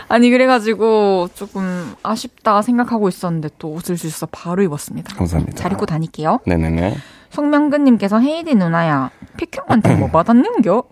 [0.09, 5.15] 아니 그래가지고 조금 아쉽다 생각하고 있었는데 또 옷을 주셔서 바로 입었습니다.
[5.15, 5.57] 감사합니다.
[5.57, 6.41] 잘 입고 다닐게요.
[6.47, 6.97] 네네네.
[7.31, 10.83] 송명근님께서 헤이디 누나야 피형한테 뭐 받았는겨?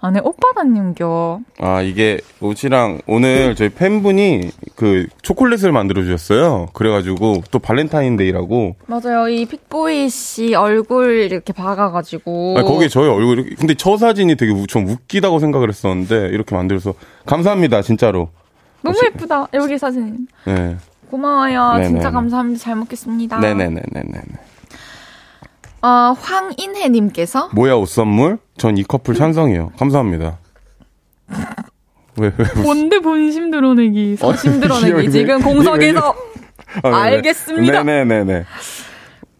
[0.00, 1.40] 안에 옷 받았는겨?
[1.60, 6.66] 아, 이게 옷이랑 오늘 저희 팬분이 그 초콜릿을 만들어 주셨어요.
[6.74, 8.76] 그래가지고 또 발렌타인데이라고.
[8.86, 9.28] 맞아요.
[9.28, 12.54] 이 픽보이 씨 얼굴 이렇게 박아가지고.
[12.58, 13.54] 아니, 거기에 저희 얼굴 이렇게.
[13.54, 16.92] 근데 저 사진이 되게 우- 좀 웃기다고 생각을 했었는데 이렇게 만들어서
[17.24, 18.28] 감사합니다, 진짜로.
[18.84, 19.48] 너무 예쁘다.
[19.54, 20.26] 여기 사진.
[20.46, 20.76] 네.
[21.10, 21.72] 고마워요.
[21.74, 21.88] 네네네.
[21.88, 22.60] 진짜 감사합니다.
[22.60, 23.38] 잘 먹겠습니다.
[23.40, 24.22] 네네네네네.
[25.82, 28.38] 어, 황인혜님께서 뭐야, 옷 선물?
[28.56, 29.72] 전 이 커플 찬성이에요.
[29.78, 30.38] 감사합니다.
[32.16, 34.92] 왜, 왜, 뭔데 본심 드러내기, 사심 드러내기.
[34.94, 36.14] 네, 지금 네, 공석에서
[36.84, 36.88] 아.
[37.02, 37.82] 알겠습니다.
[37.82, 38.44] 네네네네.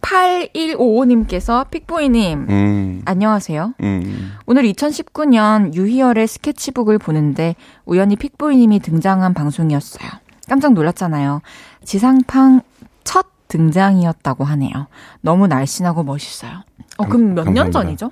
[0.05, 3.73] 8155님께서 픽보이님, 음, 안녕하세요.
[3.81, 4.31] 음.
[4.45, 10.09] 오늘 2019년 유희열의 스케치북을 보는데 우연히 픽보이님이 등장한 방송이었어요.
[10.47, 11.41] 깜짝 놀랐잖아요.
[11.83, 12.61] 지상팡
[13.03, 14.87] 첫 등장이었다고 하네요.
[15.21, 16.51] 너무 날씬하고 멋있어요.
[16.97, 17.71] 어, 그럼 몇 년.
[17.71, 18.11] 전이죠?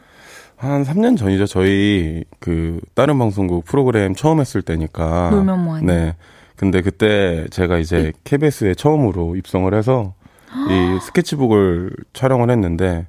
[0.56, 1.46] 한 3년 전이죠.
[1.46, 5.30] 저희 그 다른 방송국 프로그램 처음 했을 때니까.
[5.30, 5.86] 놀면 뭐하니?
[5.86, 6.16] 네.
[6.56, 10.14] 근데 그때 제가 이제 KBS에 처음으로 입성을 해서
[10.70, 13.08] 이 스케치북을 촬영을 했는데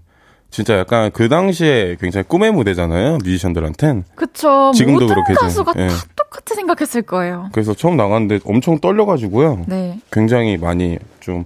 [0.51, 3.19] 진짜 약간 그 당시에 굉장히 꿈의 무대잖아요.
[3.25, 4.05] 뮤지션들한텐.
[4.15, 4.71] 그쵸.
[4.75, 5.89] 지금도 모든 그렇게 좀, 가수가 예.
[5.89, 7.49] 다 똑같이 생각했을 거예요.
[7.53, 9.65] 그래서 처음 나갔는데 엄청 떨려가지고요.
[9.67, 9.99] 네.
[10.13, 11.45] 굉장히 많이 좀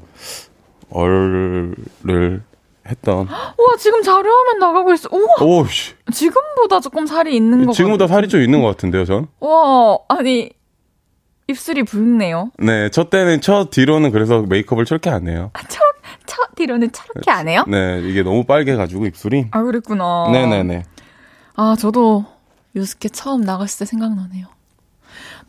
[0.91, 2.43] 얼을
[2.87, 3.29] 했던.
[3.59, 5.09] 우와, 지금 자료화면 나가고 있어.
[5.13, 5.95] 우와, 오씨.
[6.13, 8.17] 지금보다 조금 살이 있는 거 지금보다 같아요.
[8.17, 9.27] 살이 좀 있는 것 같은데요, 전?
[9.41, 10.51] 우와, 아니,
[11.49, 12.51] 입술이 붉네요.
[12.59, 15.51] 네, 첫 때는 첫 뒤로는 그래서 메이크업을 저렇게 안 해요.
[15.55, 15.81] 아, 첫,
[16.29, 17.65] 첫 뒤로는 저렇게 안 해요?
[17.67, 19.49] 네, 이게 너무 빨개가지고 입술이.
[19.51, 20.29] 아, 그랬구나.
[20.31, 20.85] 네네네.
[21.57, 22.27] 아, 저도
[22.77, 24.47] 유스케 처음 나갔을 때 생각나네요.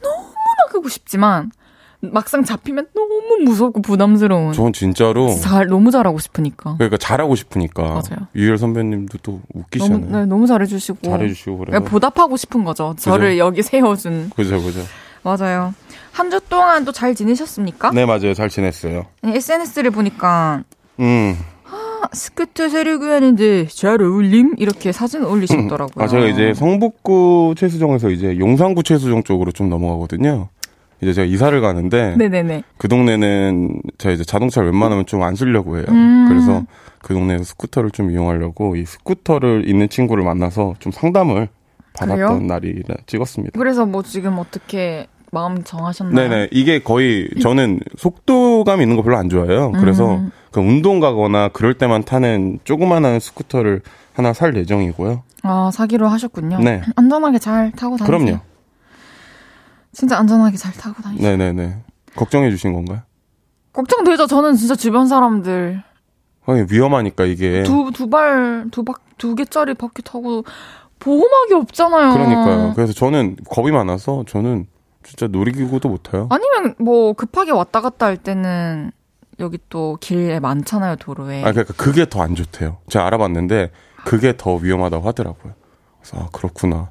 [0.01, 0.34] 너무
[0.65, 1.51] 나가고 싶지만,
[1.99, 4.53] 막상 잡히면 너무 무섭고 부담스러운.
[4.53, 5.36] 전 진짜로.
[5.36, 6.75] 잘, 너무 잘하고 싶으니까.
[6.75, 7.84] 그러니까 잘하고 싶으니까.
[7.84, 8.27] 맞아요.
[8.36, 10.09] 유열 선배님도 또 너무, 웃기시잖아요.
[10.19, 11.01] 네, 너무 잘해주시고.
[11.01, 11.71] 잘해주시고 그래서.
[11.71, 12.95] 그러니까 보답하고 싶은 거죠.
[12.97, 14.32] 저를 여기 세워준.
[14.34, 14.80] 그죠, 그죠.
[15.24, 15.74] 맞아요.
[16.11, 17.91] 한 주 동안 또 잘 지내셨습니까?
[17.91, 18.34] 네, 맞아요.
[18.34, 19.05] 잘 지냈어요.
[19.24, 20.63] SNS를 보니까
[20.99, 21.36] 음.
[21.65, 24.55] 아, 사려고 하는데 잘 어울림?
[24.57, 26.03] 이렇게 사진 올리셨더라고요.
[26.03, 30.49] 아, 제가 이제 성북구 최수정에서 이제 용산구 최수정 쪽으로 좀 넘어가거든요.
[31.01, 32.63] 이제 제가 이사를 가는데 네네네.
[32.78, 35.86] 그 동네는 제가 이제 자동차를 웬만하면 좀 안 쓰려고 해요.
[35.89, 36.26] 음.
[36.28, 36.63] 그래서
[37.01, 41.47] 그 동네에서 스쿠터를 좀 이용하려고 이 스쿠터를 있는 친구를 만나서 좀 상담을
[42.08, 42.47] 받았던?
[42.47, 43.60] 날이 찍었습니다.
[43.60, 46.30] 그래서 뭐 지금 어떻게 마음 정하셨나요?
[46.30, 46.47] 네네.
[46.52, 49.72] 이게 거의 저는 속도감 있는 거 별로 안 좋아해요.
[49.74, 50.32] 그래서 음.
[50.52, 53.82] 그 운동 가거나 그럴 때만 타는 조그만한 스쿠터를
[54.14, 55.24] 하나 살 예정이고요.
[55.43, 56.60] 아, 사기로 하셨군요.
[56.60, 56.82] 네.
[56.95, 58.18] 안전하게 잘 타고 다니세요.
[58.20, 58.39] 그럼요.
[59.91, 61.38] 진짜 안전하게 잘 타고 다니세요.
[61.38, 61.78] 네네네.
[62.16, 63.02] 걱정해 주신 건가요?
[63.74, 64.28] 걱정되죠.
[64.28, 65.84] 저는 진짜 주변 사람들
[66.45, 67.64] 아니, 위험하니까 이게.
[67.64, 70.43] 두 두 발 두 박 두 개짜리 바퀴 타고
[71.00, 72.14] 보호막이 없잖아요.
[72.14, 72.74] 그러니까요.
[72.76, 74.68] 그래서 저는 겁이 많아서 저는
[75.04, 76.28] 진짜 놀이기구도 못 타요.
[76.30, 78.91] 아니면 뭐 급하게 왔다 갔다 할 때는
[79.39, 81.43] 여기 또 길에 많잖아요 도로에.
[81.43, 82.78] 아, 그러니까 그게 더 안 좋대요.
[82.89, 83.72] 제가 알아봤는데
[84.06, 85.54] 그게 더 위험하다고 하더라고요.
[86.02, 86.89] 그래서 아, 그렇구나.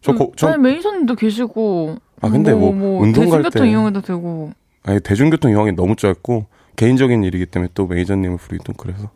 [0.00, 1.96] 저, 거, 저 아니 메이선님도 계시고.
[2.20, 2.70] 아, 근데 뭐
[3.02, 4.52] 운동 갈 대중교통 때- 이용해도 되고.
[4.84, 9.10] 아니, 대중교통 이용이 너무 짧고 개인적인 일이기 때문에 또 매니저님을 부르기도 그래서.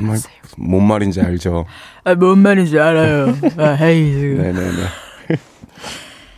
[0.00, 0.18] 그 말.
[0.56, 1.64] 뭔 말인지 알죠.
[2.04, 3.34] 아, 뭔 말인지 알아요.
[3.58, 4.18] 아, 헤이즈.
[4.40, 4.82] 네네네.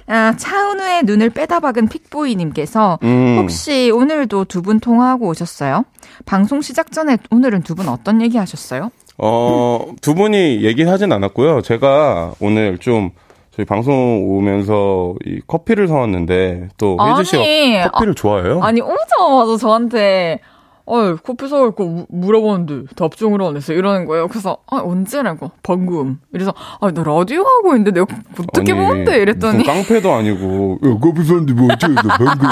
[0.09, 3.39] 아, 차은우의 눈을 빼다 박은 픽보이님께서 음.
[3.41, 5.85] 혹시 오늘도 두 분 통화하고 오셨어요?
[6.27, 8.91] 방송 시작 전에 오늘은 두 분 어떤 얘기 하셨어요?
[9.19, 11.63] 어, 두 분이 얘기하진 않았고요.
[11.63, 13.11] 제가 오늘 좀
[13.51, 18.61] 저희 방송 오면서 이 커피를 사왔는데 또 혜주 씨가 커피를 좋아해요?
[18.63, 20.41] 아니 오자마자 저한테
[20.87, 24.29] 어 커피 사올 거 무- 물어봤는데 답장을 안 했어요 이러는 거예요.
[24.29, 28.07] 그래서 아 언제라고 방금 이래서 아 나 라디오 하고 있는데 내가
[28.39, 32.49] 어떻게 아니, 보는데 이랬더니 깡패도 아니고 야, 커피 샀는데 뭐 어쩌고 방금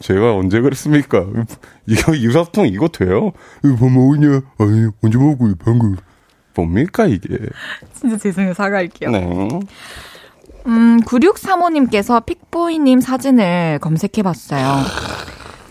[0.00, 1.24] 제가 언제 그랬습니까?
[1.86, 3.30] 이거 유사통 이거 돼요?
[3.64, 4.40] 이거 뭐 먹었냐?
[4.58, 5.94] 아니 언제 먹고 방금
[6.56, 7.38] 뭡니까 이게?
[7.94, 9.10] 진짜 죄송해요 사과할게요.
[9.10, 9.48] 네.
[10.66, 14.64] 음 9635님께서 픽보이님 사진을 검색해봤어요.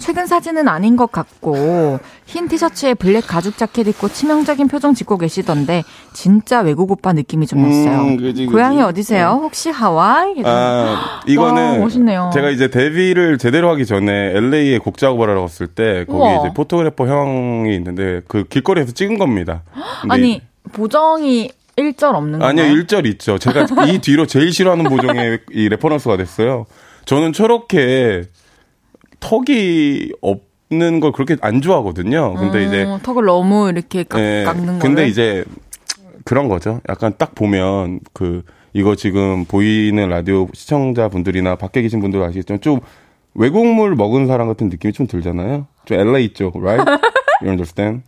[0.06, 5.84] 최근 사진은 아닌 것 같고 흰 티셔츠에 블랙 가죽 자켓 입고 치명적인 표정 짓고 계시던데
[6.14, 8.02] 진짜 외국 오빠 느낌이 좀 났어요.
[8.02, 8.46] 음, 그지, 그지.
[8.46, 9.40] 고향이 어디세요?
[9.42, 10.36] 혹시 하와이?
[10.44, 12.30] 아, 이거는 와, 멋있네요.
[12.36, 16.36] 제가 이제 데뷔를 제대로 하기 전에 LA에 곡 작업을 하러 갔을 때 거기 우와.
[16.38, 19.64] 이제 photographer 형이 있는데 그 길거리에서 찍은 겁니다.
[20.08, 20.40] 아니
[20.72, 22.50] 보정이 일절 없는 거예요?
[22.50, 23.40] 아니요, 일절 있죠.
[23.40, 26.68] 제가 이 뒤로 제일 싫어하는 보정의 이 reference가 됐어요.
[27.06, 28.24] 저는 저렇게
[29.26, 32.36] 턱이 없는 걸 그렇게 안 좋아하거든요.
[32.36, 34.80] 근데 이제 어, 턱을 너무 이렇게 깎, 예, 깎는 거를.
[34.80, 35.44] 근데 이제
[36.24, 36.82] 그런 거죠.
[36.90, 42.80] 약간 딱 보면 그 이거 지금 보이는 라디오 시청자분들이나 밖에 계신 분들 아시겠지만 좀
[43.34, 45.68] 외국물 먹은 사람 같은 느낌이 좀 들잖아요.
[45.86, 46.86] 좀 LA 쪽, right?
[47.42, 48.04] You understand?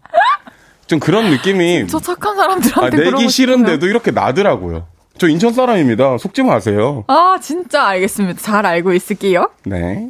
[0.88, 3.30] 좀 그런 느낌이 저 착한 아, 사람들한테 그러고 내기.
[3.30, 4.86] 싫은데도 이렇게 나더라고요.
[5.18, 6.18] 저 인천 사람입니다.
[6.18, 7.04] 속지 마세요.
[7.08, 8.40] 아 진짜 알겠습니다.
[8.40, 9.50] 잘 알고 있을게요.
[9.66, 10.10] 네.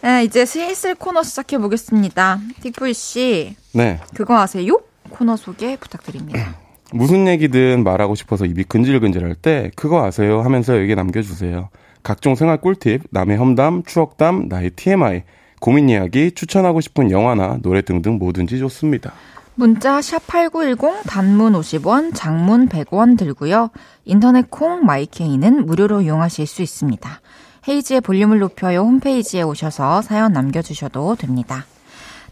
[0.00, 2.38] 네, 이제 슬슬 코너 시작해 보겠습니다.
[2.62, 4.00] 틱풀 씨 네.
[4.14, 4.78] 그거 아세요?
[5.10, 6.56] 코너 소개 부탁드립니다.
[6.92, 11.68] 무슨 얘기든 말하고 싶어서 입이 근질근질할 때 그거 아세요 하면서 여기에 남겨주세요.
[12.02, 15.24] 각종 생활 꿀팁, 남의 험담, 추억담, 나의 TMI,
[15.60, 19.12] 고민 이야기, 추천하고 싶은 영화나 노래 등등 뭐든지 좋습니다.
[19.56, 23.70] 문자 샵8910 단문 50원, 장문 100원 들고요.
[24.04, 27.20] 인터넷 콩 마이케이는 무료로 이용하실 수 있습니다.
[27.68, 31.66] 헤이지의 볼륨을 높여요 홈페이지에 오셔서 사연 남겨주셔도 됩니다.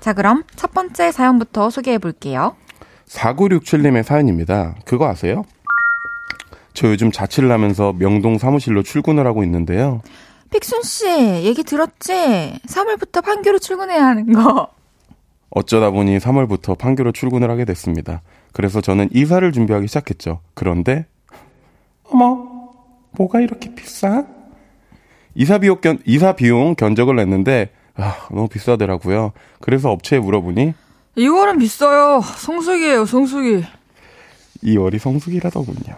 [0.00, 2.56] 자, 그럼 첫 번째 사연부터 소개해 볼게요.
[3.08, 4.74] 4967님의 사연입니다.
[4.84, 5.44] 그거 아세요?
[6.74, 10.02] 저 요즘 자취를 하면서 명동 사무실로 출근을 하고 있는데요.
[10.50, 12.12] 픽순 씨, 얘기 들었지?
[12.66, 14.68] 3월부터 판교로 출근해야 하는 거.
[15.50, 18.22] 어쩌다 보니 3월부터 판교로 출근을 하게 됐습니다.
[18.52, 20.40] 그래서 저는 이사를 준비하기 시작했죠.
[20.54, 21.06] 그런데
[22.04, 22.46] 어머,
[23.12, 24.24] 뭐가 이렇게 비싸?
[25.36, 29.32] 이사 비용 견 이사 비용 견적을 냈는데 아, 너무 비싸더라고요.
[29.60, 30.74] 그래서 업체에 물어보니
[31.16, 32.20] 2월은 비싸요.
[32.22, 33.64] 성수기예요, 성수기.
[34.64, 35.96] 2월이 성수기라더군요.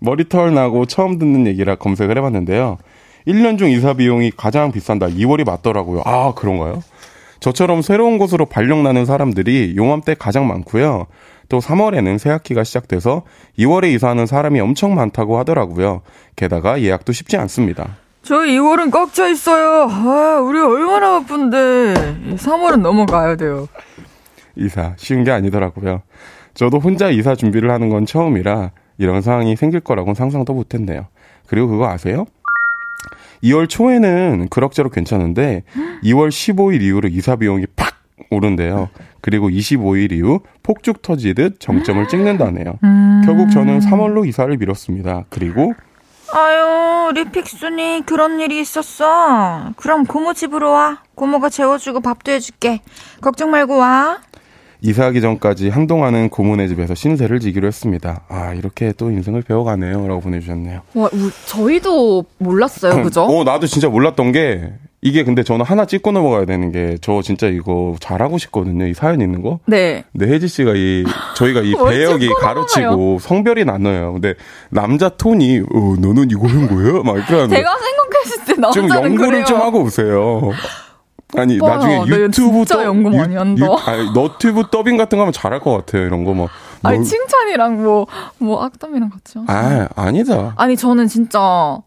[0.00, 2.78] 머리털 나고 처음 듣는 얘기라 검색을 해봤는데요.
[3.26, 5.06] 1년 중 이사 비용이 가장 비싼다.
[5.06, 6.02] 2월이 맞더라고요.
[6.04, 6.82] 아, 그런가요?
[7.40, 11.06] 저처럼 새로운 곳으로 발령 나는 사람들이 용암때 가장 많고요.
[11.48, 13.22] 또 3월에는 새 학기가 시작돼서
[13.58, 16.02] 2월에 이사하는 사람이 엄청 많다고 하더라고요.
[16.36, 17.96] 게다가 예약도 쉽지 않습니다.
[18.24, 19.86] 저희 2월은 꽉 차 있어요.
[19.90, 21.94] 아, 우리 얼마나 바쁜데.
[22.36, 23.68] 3월은 넘어가야 돼요.
[24.56, 26.02] 이사 쉬운 게 아니더라고요.
[26.54, 31.06] 저도 혼자 이사 준비를 하는 건 처음이라 이런 상황이 생길 거라고는 상상도 못 했네요.
[31.46, 32.24] 그리고 그거 아세요?
[33.42, 35.64] 2월 초에는 그럭저럭 괜찮은데
[36.04, 37.94] 2월 15일 이후로 이사 비용이 팍
[38.30, 38.88] 오른대요.
[39.20, 42.78] 그리고 25일 이후 폭죽 터지듯 정점을 찍는다네요.
[42.84, 43.22] 음.
[43.26, 45.24] 결국 저는 3월로 이사를 미뤘습니다.
[45.28, 45.74] 그리고
[46.36, 49.70] 아유, 우리 픽순이 그런 일이 있었어.
[49.76, 50.98] 그럼 고모 집으로 와.
[51.14, 52.80] 고모가 재워주고 밥도 해줄게.
[53.20, 54.18] 걱정 말고 와.
[54.80, 58.22] 이사하기 전까지 한동안은 고모네 집에서 신세를 지기로 했습니다.
[58.28, 60.08] 아 이렇게 또 인생을 배워가네요.
[60.08, 60.82] 라고 보내주셨네요.
[60.94, 63.22] 와, 우, 저희도 몰랐어요, 그죠?
[63.30, 64.72] 어, 나도 진짜 몰랐던 게
[65.06, 68.86] 이게 근데 저는 하나 찍고 넘어가야 되는 게 저 진짜 이거 잘하고 싶거든요.
[68.86, 69.60] 이 사연 있는 거.
[69.66, 70.02] 네.
[70.12, 71.04] 근데 혜지 씨가 이
[71.36, 74.14] 저희가 이 뭘 배역이 가로치고 성별이 나눠요.
[74.14, 74.34] 근데
[74.70, 77.02] 남자 톤이 어 너는 이거 한 거야?
[77.02, 79.44] 막 이렇게 하는데 제가 생각했을 때좀 남자는 연구를 그래요.
[79.44, 80.40] 좀 하고 오세요.
[81.36, 83.66] 아니 오빠야, 나중에 너 유튜브 진짜 연구 많이 한다.
[83.86, 86.06] 아니 너튜브 더빙 같은 거 하면 잘할 것 같아요.
[86.06, 86.48] 이런 거 뭐.
[86.82, 88.06] 아니, 뭐- 칭찬이랑 뭐,
[88.38, 89.38] 뭐, 악담이랑 같이.
[89.38, 89.46] 하죠.
[89.48, 90.54] 아 아니다.
[90.56, 91.78] 아니, 저는 진짜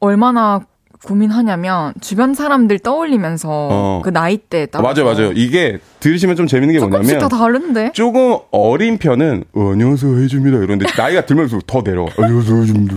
[0.00, 0.60] 얼마나
[1.04, 4.00] 고민하냐면, 주변 사람들 떠올리면서 어.
[4.04, 4.82] 그 나이대에 아, 따라.
[4.92, 5.32] 맞아요, 맞아요.
[5.34, 7.92] 이게 들으시면 좀 재밌는 게 뭐냐면 다 다른데?
[7.92, 12.94] 조금 어린 편은 어, 안녕하세요 해줍니다 이런데 나이가 들면서 더 내려와 안녕하세요 해줍니다.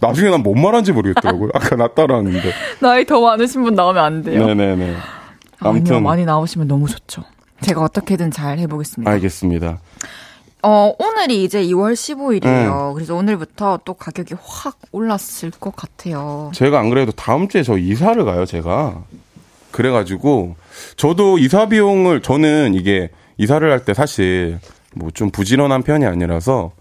[0.00, 1.50] 나중에 난 뭔 말하는지 모르겠더라고요.
[1.54, 2.40] 아까 나 따라하는데.
[2.80, 4.46] 나이 더 많으신 분 나오면 안 돼요.
[4.46, 4.82] 네네네.
[4.84, 4.96] 아니요,
[5.60, 7.22] 아무튼 많이 나오시면 너무 좋죠.
[7.60, 9.08] 제가 어떻게든 잘 해보겠습니다.
[9.10, 9.78] 알겠습니다.
[10.64, 12.88] 어, 오늘이 이제 2월 15일이에요.
[12.88, 12.94] 네.
[12.94, 16.50] 그래서 오늘부터 또 가격이 확 올랐을 것 같아요.
[16.54, 19.02] 제가 안 그래도 다음 주에 저 이사를 가요, 제가.
[19.72, 20.54] 그래가지고,
[20.96, 23.08] 저도 이사 비용을, 저는 이게
[23.38, 24.58] 이사를 할 때 사실
[24.94, 26.72] 뭐 좀 부지런한 편이 아니라서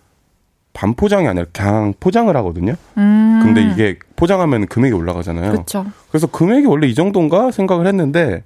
[0.74, 2.76] 반포장이 아니라 그냥 포장을 하거든요.
[2.98, 3.40] 음.
[3.42, 5.52] 근데 이게 포장하면 금액이 올라가잖아요.
[5.54, 5.86] 그쵸.
[6.10, 8.44] 그래서 금액이 원래 이 정도인가 생각을 했는데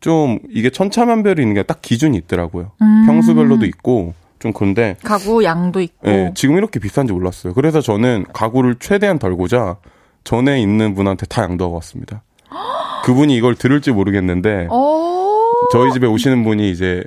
[0.00, 2.72] 좀 이게 천차만별이 있는 게 딱 기준이 있더라고요.
[2.82, 3.04] 음.
[3.06, 6.08] 평수별로도 있고 좀 그런데 가구 양도 있고.
[6.08, 7.54] 예, 지금 이렇게 비싼지 몰랐어요.
[7.54, 9.76] 그래서 저는 가구를 최대한 덜고자
[10.24, 12.22] 전에 있는 분한테 다 양도하고 왔습니다.
[13.04, 15.48] 그분이 이걸 들을지 모르겠는데 어.
[15.72, 17.02] 저희 집에 오시는 분이 이제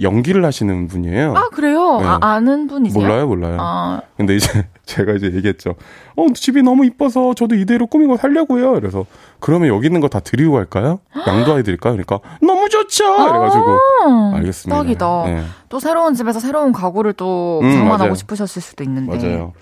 [0.00, 1.34] 연기를 하시는 분이에요.
[1.34, 1.75] 아, 그래요?
[2.00, 2.04] 네.
[2.06, 3.02] 아, 아는 분이세요?
[3.02, 3.56] 몰라요, 몰라요.
[3.60, 4.48] 아, 근데 이제
[4.86, 5.74] 제가 이제 얘기했죠.
[6.16, 8.72] 어, 집이 너무 이뻐서 저도 이대로 꾸미고 살려고요.
[8.74, 9.04] 그래서
[9.40, 11.00] 그러면 여기 있는 거 다 드리고 갈까요?
[11.26, 11.92] 양도해 드릴까요?
[11.94, 13.04] 그러니까 너무 좋죠.
[13.04, 14.82] 이래가지고 아, 알겠습니다.
[14.82, 15.22] 딱이다.
[15.26, 18.14] 네, 또 새로운 집에서 새로운 가구를 또 음, 장만하고 맞아요.
[18.14, 19.16] 싶으셨을 수도 있는데.
[19.18, 19.52] 맞아요.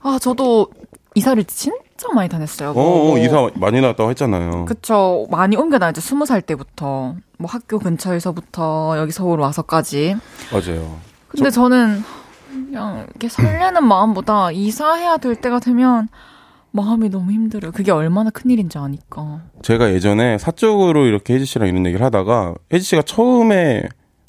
[0.00, 0.68] 아, 저도
[1.14, 1.76] 이사를 진짜
[2.14, 2.70] 많이 다녔어요.
[2.70, 3.14] 어, 뭐.
[3.14, 4.66] 어, 이사 많이 나왔다고 했잖아요.
[4.66, 5.26] 그쵸.
[5.30, 6.00] 많이 옮겨다녔죠.
[6.00, 7.14] 스무 살 때부터.
[7.40, 10.16] 뭐 학교 근처에서부터 여기 서울 와서까지.
[10.52, 10.96] 맞아요.
[11.28, 11.68] 근데 저...
[11.68, 12.02] 는
[12.48, 16.08] 그냥 이렇게 설레는 마음보다 이사해야 될 때가 되면
[16.70, 17.72] 마음이 너무 힘들어요.
[17.72, 19.42] 그게 얼마나 큰일인지 아니까.
[19.62, 23.82] 제가 예전에 사적으로 이렇게 혜지 씨랑 이런 얘기를 하다가 혜지 씨가 처음에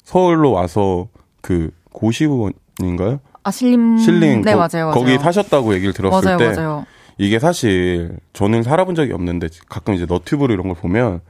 [0.04, 1.08] 서울로 와서
[1.40, 3.20] 그 고시원인가요?
[3.42, 3.98] 아, 신림.
[3.98, 4.90] 실링 네, 거, 맞아요, 맞아요.
[4.92, 6.86] 거기 사셨다고 얘기를 들었을 맞아요, 때 맞아요.
[7.18, 11.20] 이게 사실 저는 살아본 적이 없는데 가끔 이제 너튜브로 이런 걸 보면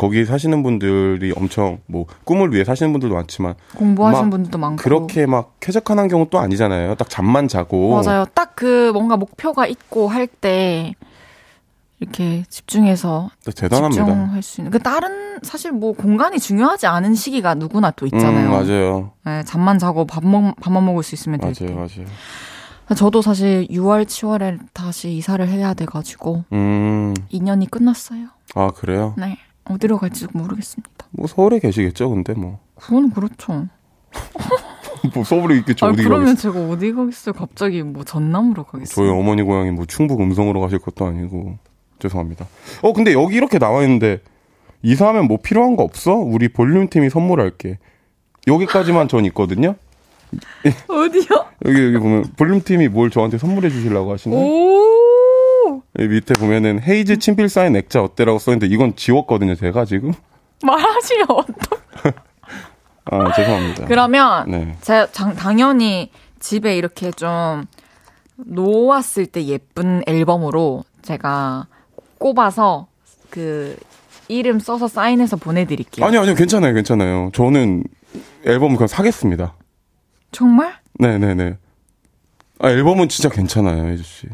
[0.00, 4.82] 거기 사시는 분들이 엄청 뭐 꿈을 위해 사시는 분들도 많지만 공부하신 막 분들도 많고.
[4.82, 6.94] 그렇게 막 쾌적한 환경은 또 아니잖아요.
[6.94, 8.24] 딱 잠만 자고 맞아요.
[8.34, 10.94] 딱 그 뭔가 목표가 있고 할 때
[11.98, 14.04] 이렇게 집중해서 대단합니다.
[14.04, 14.70] 집중할 수 있는.
[14.70, 18.48] 그 다른 사실 뭐 공간이 중요하지 않은 시기가 누구나 또 있잖아요.
[18.48, 19.12] 음, 맞아요.
[19.26, 21.74] 네, 잠만 자고 밥 먹, 밥만 먹을 수 있으면 될 맞아요, 때.
[21.74, 22.06] 맞아요.
[22.96, 28.26] 저도 사실 6월, 7월에 다시 이사를 해야 돼가지고 음, 2년이 끝났어요.
[28.54, 29.14] 아, 그래요?
[29.18, 29.38] 네.
[29.70, 30.90] 어디로 갈지 모르겠습니다.
[31.10, 32.58] 뭐 서울에 계시겠죠, 근데 뭐.
[32.76, 33.66] 그건 그렇죠.
[35.14, 36.52] 뭐 서울에 있겠죠, 아, 어디 그러면 가겠어요.
[36.52, 37.32] 제가 어디 가겠어요?
[37.32, 38.94] 갑자기 뭐 전남으로 가겠어요?
[38.94, 41.58] 저희 어머니 고향이 뭐 충북 음성으로 가실 것도 아니고.
[41.98, 42.46] 죄송합니다.
[42.82, 44.20] 어, 근데 여기 이렇게 나와 있는데,
[44.82, 46.14] 이사하면 뭐 필요한 거 없어?
[46.14, 47.78] 우리 볼륨 팀이 선물할게.
[48.46, 49.74] 여기까지만 전 있거든요?
[50.88, 51.44] 어디요?
[51.66, 54.34] 여기, 여기 보면, 볼륨 팀이 뭘 저한테 선물해 주시려고 하시네?
[54.34, 54.99] 오!
[55.98, 60.12] 밑에 보면은, 헤이즈 친필 사인 액자 어때라고 써있는데, 이건 지웠거든요, 제가 지금.
[60.62, 61.54] 말하시면 어떡
[63.06, 63.86] 아, 죄송합니다.
[63.86, 64.76] 그러면 네.
[64.82, 67.64] 제가 장- 당연히 집에 이렇게 좀
[68.36, 71.66] 놓았을 때 예쁜 앨범으로 제가
[72.18, 72.86] 꼽아서
[73.30, 73.76] 그
[74.28, 76.06] 이름 써서 사인해서 보내드릴게요.
[76.06, 77.30] 아니요, 아니요, 괜찮아요, 괜찮아요.
[77.32, 77.84] 저는
[78.44, 79.54] 앨범 그냥 사겠습니다.
[80.30, 80.74] 정말?
[80.98, 81.56] 네네네.
[82.60, 84.28] 아, 앨범은 진짜 괜찮아요, 혜주씨.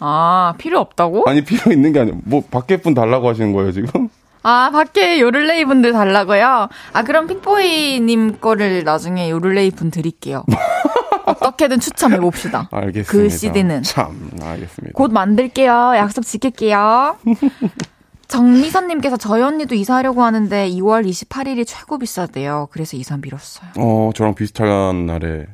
[0.00, 1.24] 아 필요 없다고?
[1.26, 4.08] 아니, 필요 있는 게 아니고, 뭐, 밖에 분 달라고 하시는 거예요, 지금?
[4.42, 6.68] 아 밖에 요를레이 분들 달라고요?
[6.92, 10.44] 아 그럼 픽보이님 거를 나중에 요를레이 분 드릴게요.
[11.26, 12.68] 어떻게든 추첨해 봅시다.
[12.72, 13.10] 알겠습니다.
[13.10, 14.94] 그 CD는 참, 알겠습니다.
[14.94, 15.94] 곧 만들게요.
[15.96, 17.16] 약속 지킬게요.
[18.28, 22.68] 정미선님께서 저희 언니도 이사하려고 하는데 2월 28일이 최고 비싸대요.
[22.70, 23.70] 그래서 이사 미뤘어요.
[23.78, 25.46] 어, 저랑 비슷한 날에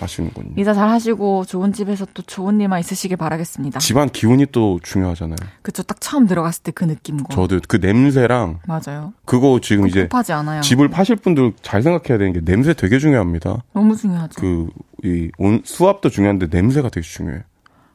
[0.00, 0.52] 하시는군요.
[0.56, 3.80] 이사 잘 하시고 좋은 집에서 또 좋은 일만 있으시길 바라겠습니다.
[3.80, 5.36] 집안 기운이 또 중요하잖아요.
[5.62, 7.34] 그쵸, 딱 처음 들어갔을 때 그 느낌과.
[7.34, 9.12] 저도 그 냄새랑, 맞아요.
[9.24, 10.60] 그거 지금 이제 급하지 않아요.
[10.60, 13.64] 집을 파실 분들 잘 생각해야 되는 게 냄새 되게 중요합니다.
[13.72, 14.40] 너무 중요하죠.
[14.40, 14.68] 그,
[15.02, 17.42] 이, 온, 수압도 중요한데 냄새가 되게 중요해요.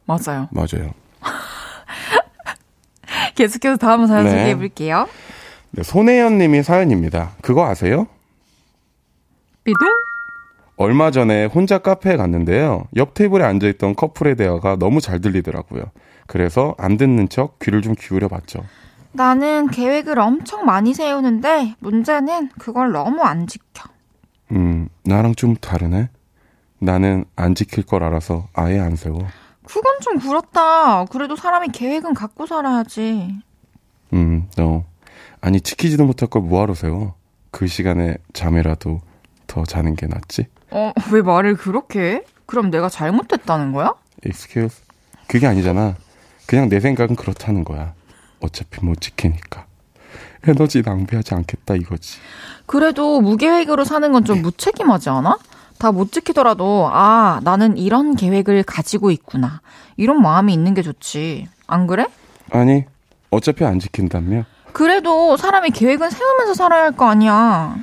[0.05, 0.49] 맞아요.
[0.51, 0.91] 맞아요.
[3.35, 4.29] 계속해서 다음 사연 네.
[4.31, 5.07] 소개해 볼게요.
[5.71, 7.31] 네, 손혜연 님이 사연입니다.
[7.41, 8.07] 그거 아세요?
[9.63, 9.87] 비둥?
[10.75, 12.85] 얼마 전에 혼자 카페에 갔는데요.
[12.95, 15.83] 옆 테이블에 앉아있던 커플의 대화가 너무 잘 들리더라고요.
[16.27, 18.63] 그래서 안 듣는 척 귀를 좀 기울여 봤죠.
[19.11, 23.89] 나는 계획을 엄청 많이 세우는데 문제는 그걸 너무 안 지켜.
[24.51, 26.09] 음, 나랑 좀 다르네?
[26.79, 29.19] 나는 안 지킬 걸 알아서 아예 안 세워.
[29.65, 31.05] 그건 좀 그렇다.
[31.05, 33.39] 그래도 사람이 계획은 갖고 살아야지.
[34.13, 34.83] 음, 너.
[35.39, 37.15] 아니, 지키지도 못할 걸 뭐하러 세워?
[37.51, 39.01] 그 시간에 잠이라도
[39.47, 40.47] 더 자는 게 낫지?
[40.73, 42.23] 어, 왜 말을 그렇게 해?
[42.45, 43.93] 그럼 내가 잘못했다는 거야?
[44.25, 44.81] excuse?
[45.27, 45.95] 그게 아니잖아.
[46.47, 47.93] 그냥 내 생각은 그렇다는 거야.
[48.41, 49.65] 어차피 못 지키니까.
[50.45, 52.17] 에너지 낭비하지 않겠다 이거지.
[52.65, 55.37] 그래도 무계획으로 사는 건 좀 무책임하지 않아?
[55.79, 59.61] 다 못 지키더라도, 아, 나는 이런 계획을 가지고 있구나.
[59.97, 61.47] 이런 마음이 있는 게 좋지.
[61.67, 62.07] 안 그래?
[62.51, 62.85] 아니,
[63.29, 64.45] 어차피 안 지킨다며?
[64.71, 67.75] 그래도 사람이 계획은 세우면서 살아야 할 거 아니야.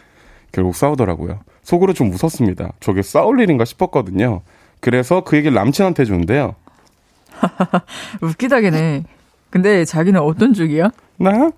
[0.52, 1.40] 결국 싸우더라고요.
[1.70, 2.72] 속으로 좀 웃었습니다.
[2.80, 4.40] 저게 싸울 일인가 싶었거든요.
[4.80, 6.56] 그래서 그 얘기를 남친한테 줬는데요.
[8.22, 9.04] 웃기다기네.
[9.50, 10.90] 근데 자기는 어떤 쪽이야?
[11.18, 11.50] 나?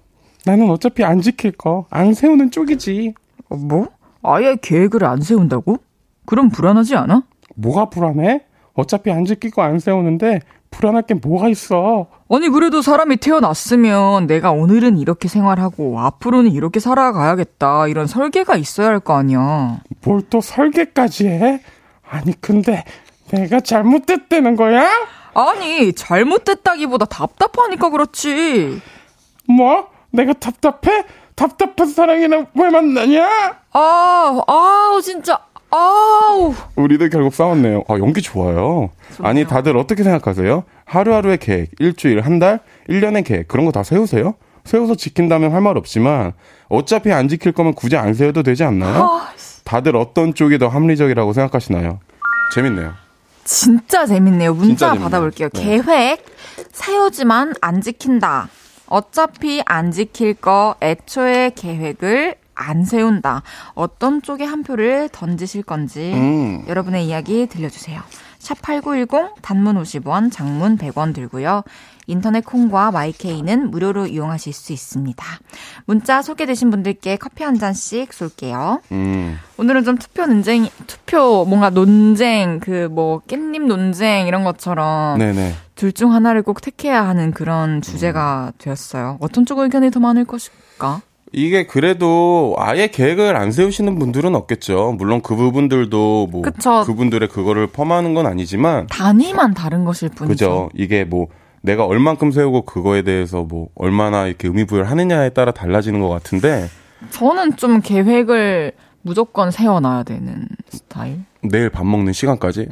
[0.44, 1.86] 나는 어차피 안 지킬 거.
[1.88, 3.14] 안 세우는 쪽이지.
[3.48, 3.88] 어, 뭐?
[4.22, 5.78] 아예 계획을 안 세운다고?
[6.26, 7.22] 그럼 불안하지 않아?
[7.54, 8.42] 뭐가 불안해?
[8.74, 10.40] 어차피 안 지키고 안 세우는데
[10.72, 12.06] 불안할 게 뭐가 있어.
[12.28, 18.98] 아니 그래도 사람이 태어났으면 내가 오늘은 이렇게 생활하고 앞으로는 이렇게 살아가야겠다 이런 설계가 있어야 할
[19.00, 19.78] 거 아니야.
[20.04, 21.60] 뭘 또 설계까지 해?
[22.08, 22.84] 아니, 근데
[23.30, 24.88] 내가 잘못됐다는 거야?
[25.34, 28.80] 아니 잘못됐다기보다 답답하니까 그렇지.
[29.48, 29.88] 뭐?
[30.10, 31.04] 내가 답답해?
[31.34, 33.26] 답답한 사랑이랑 왜 만나냐?
[33.72, 35.40] 아, 아우 진짜
[35.72, 36.54] 아우.
[36.76, 37.84] 우리도 결국 싸웠네요.
[37.88, 38.90] 아, 연기 좋아요.
[39.22, 40.64] 아니, 다들 어떻게 생각하세요?
[40.84, 44.34] 하루하루의 계획, 일주일, 한 달, 1년의 계획, 그런 거 다 세우세요?
[44.64, 46.32] 세워서 지킨다면 할 말 없지만,
[46.68, 49.02] 어차피 안 지킬 거면 굳이 안 세워도 되지 않나요?
[49.02, 49.28] 아,
[49.64, 51.98] 다들 어떤 쪽이 더 합리적이라고 생각하시나요?
[52.54, 52.92] 재밌네요.
[53.44, 54.52] 진짜 재밌네요.
[54.54, 55.04] 문자 진짜 재밌네요.
[55.10, 55.48] 받아볼게요.
[55.48, 55.64] 네.
[55.82, 56.24] 계획
[56.72, 58.48] 세우지만 안 지킨다.
[58.86, 63.42] 어차피 안 지킬 거 애초에 계획을 안 세운다.
[63.74, 66.64] 어떤 쪽에 한 표를 던지실 건지 음.
[66.68, 68.00] 여러분의 이야기 들려주세요.
[68.38, 71.62] 샵8910 단문 50원, 장문 100원 들고요.
[72.08, 75.24] 인터넷 콩과 마이케이는 무료로 이용하실 수 있습니다.
[75.86, 78.80] 문자 소개되신 분들께 커피 한 잔씩 쏠게요.
[78.90, 79.38] 음.
[79.58, 85.54] 오늘은 좀 투표 논쟁, 투표 뭔가 논쟁, 그 뭐 깻잎 논쟁 이런 것처럼 네네.
[85.76, 89.18] 둘 중 하나를 꼭 택해야 하는 그런 주제가 되었어요.
[89.20, 91.00] 어떤 쪽 의견이 더 많을 것일까?
[91.32, 94.94] 이게 그래도 아예 계획을 안 세우시는 분들은 없겠죠.
[94.98, 96.84] 물론 그 부분들도 뭐 그쵸.
[96.86, 100.32] 그분들의 그거를 폄하하는 건 아니지만 단위만 다른 것일 뿐이죠.
[100.32, 100.70] 그죠.
[100.74, 101.28] 이게 뭐
[101.62, 106.68] 내가 얼만큼 세우고 그거에 대해서 뭐 얼마나 이렇게 의미 부여를 하느냐에 따라 달라지는 것 같은데
[107.10, 111.24] 저는 좀 계획을 무조건 세워놔야 되는 스타일.
[111.42, 112.68] 내일 밥 먹는 시간까지.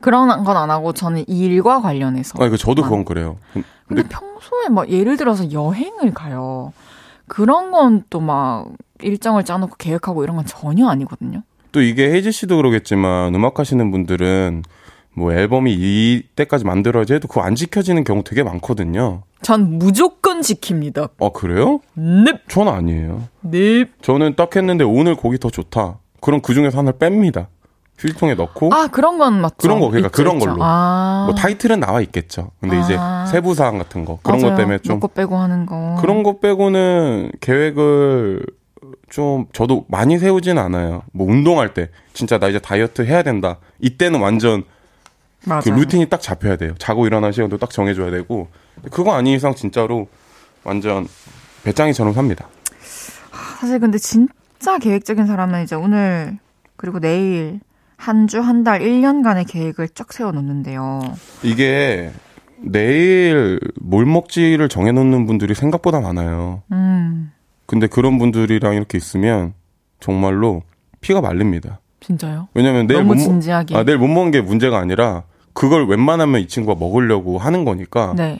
[0.00, 2.42] 그런 건 안 하고 저는 일과 관련해서.
[2.42, 3.36] 아, 그 저도 그건 그래요.
[3.52, 6.72] 근데 근데 평소에 막 예를 들어서 여행을 가요.
[7.26, 8.68] 그런 건 또 막
[9.02, 11.42] 일정을 짜놓고 계획하고 이런 건 전혀 아니거든요.
[11.72, 14.62] 또 이게 혜지 씨도 그러겠지만 음악 하시는 분들은
[15.16, 19.22] 뭐 앨범이 이때까지 만들어야지 해도 그거 안 지켜지는 경우 되게 많거든요.
[19.42, 21.10] 전 무조건 지킵니다.
[21.20, 21.80] 아, 그래요?
[21.94, 23.22] 넵, 전 아니에요.
[23.42, 23.88] 넵.
[24.02, 25.98] 저는 딱 했는데 오늘 곡이 더 좋다.
[26.20, 27.46] 그럼 그 중에서 하나를 뺍니다.
[27.98, 29.54] 휴지통에 넣고 아, 그런 건 맞죠.
[29.58, 30.46] 그런 거, 그러니까 있죠, 그런 있죠.
[30.50, 30.58] 걸로.
[30.62, 31.24] 아.
[31.26, 32.50] 뭐 타이틀은 나와 있겠죠.
[32.60, 33.24] 근데 이제 아.
[33.26, 34.52] 세부 사항 같은 거 그런 맞아요.
[34.52, 35.96] 것 때문에 좀 빼고 하는 거.
[36.00, 38.44] 그런 것 빼고는 계획을
[39.10, 41.02] 좀 저도 많이 세우진 않아요.
[41.12, 43.58] 뭐 운동할 때 진짜 나 이제 다이어트 해야 된다.
[43.78, 44.64] 이때는 완전
[45.44, 45.62] 맞아요.
[45.62, 46.74] 그 루틴이 딱 잡혀야 돼요.
[46.78, 48.48] 자고 일어나는 시간도 딱 정해줘야 되고
[48.90, 50.08] 그거 아닌 이상 진짜로
[50.64, 51.06] 완전
[51.62, 52.48] 배짱이처럼 삽니다.
[53.60, 56.38] 사실 근데 진짜 계획적인 사람은 이제 오늘
[56.76, 57.60] 그리고 내일
[57.96, 61.00] 한 주, 한 달, 1년간의 계획을 쫙 세워 놓는데요.
[61.42, 62.10] 이게
[62.58, 66.62] 내일 뭘 먹지를 정해놓는 분들이 생각보다 많아요.
[66.72, 67.32] 음,
[67.66, 69.54] 근데 그런 분들이랑 이렇게 있으면
[70.00, 70.62] 정말로
[71.00, 71.80] 피가 말립니다.
[72.00, 72.48] 진짜요?
[72.54, 73.76] 왜냐면 내일 너무 못 먹- 진지하게.
[73.76, 75.22] 아, 내일 못 먹는 게 문제가 아니라
[75.54, 78.38] 그걸 웬만하면 이 친구가 먹으려고 하는 거니까 네.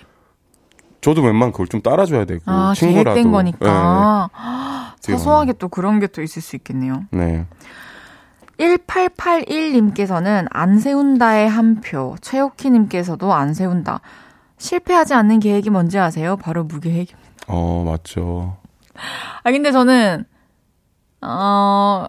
[1.01, 4.31] 저도 웬만 그걸 좀 따라줘야 되고 아, 친구라도 계획된 거니까.
[5.03, 7.05] 되게 사소하게 또 그런 게 또 있을 수 있겠네요.
[7.11, 7.47] 네.
[8.59, 8.77] 네.
[8.77, 14.01] 1881님께서는 안 세운다의 한 표, 최옥희님께서도 안 세운다.
[14.59, 16.37] 실패하지 않는 계획이 뭔지 아세요?
[16.37, 17.31] 바로 무계획입니다.
[17.49, 18.57] 어 맞죠.
[19.43, 20.25] 아, 근데 저는,
[21.21, 22.07] 어,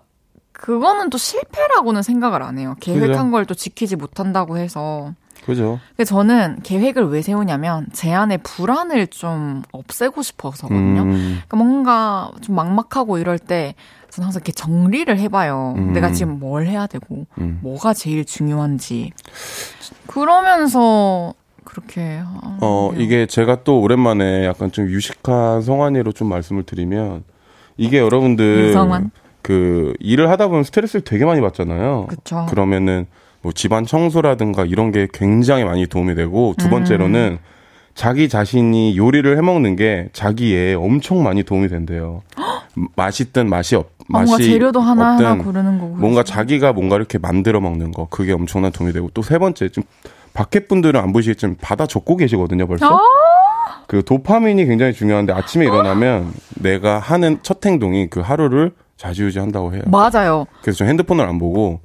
[0.52, 2.76] 그거는 또 실패라고는 생각을 안 해요.
[2.80, 3.32] 계획한.
[3.32, 5.14] 걸 또 지키지 못한다고 해서.
[5.46, 5.80] 그죠.
[5.90, 11.02] 근데 저는 계획을 왜 세우냐면 제 안에 불안을 좀 없애고 싶어서거든요.
[11.04, 13.76] 음, 그러니까 뭔가 좀 막막하고 이럴 때
[14.10, 15.76] 저는 항상 이렇게 정리를 해봐요.
[15.78, 15.94] 음.
[15.94, 17.60] 내가 지금 뭘 해야 되고 음.
[17.62, 19.12] 뭐가 제일 중요한지
[20.08, 21.34] 그러면서
[21.64, 22.22] 그렇게
[22.62, 27.24] 어게 이게 제가 또 오랜만에 약간 좀 유식한 성환이로 좀 말씀을 드리면
[27.78, 29.12] 이게 여러분들 유성환?
[29.42, 32.08] 그 일을 하다 보면 스트레스를 되게 많이 받잖아요.
[32.08, 32.48] 그쵸.
[32.50, 33.06] 그러면은
[33.46, 36.56] 뭐 집안 청소라든가 이런 게 굉장히 많이 도움이 되고 음.
[36.58, 37.38] 두 번째로는
[37.94, 42.24] 자기 자신이 요리를 해 먹는 게 자기에 엄청 많이 도움이 된대요.
[42.96, 47.20] 맛있든 맛이 없 아, 맛이 뭔가 재료도 하나하나 없든 고르는 거고 뭔가 자기가 뭔가 이렇게
[47.20, 49.84] 만들어 먹는 거 그게 엄청난 도움이 되고 또 세 번째 좀
[50.34, 52.96] 밖에 분들은 안 보시겠지만 바다 적고 계시거든요 벌써.
[52.96, 53.00] 아!
[53.86, 59.84] 그 도파민이 굉장히 중요한데 아침에 일어나면 내가 하는 첫 행동이 그 하루를 좌지우지한다고 해요.
[59.86, 60.48] 맞아요.
[60.64, 61.85] 그래서 저 핸드폰을 안 보고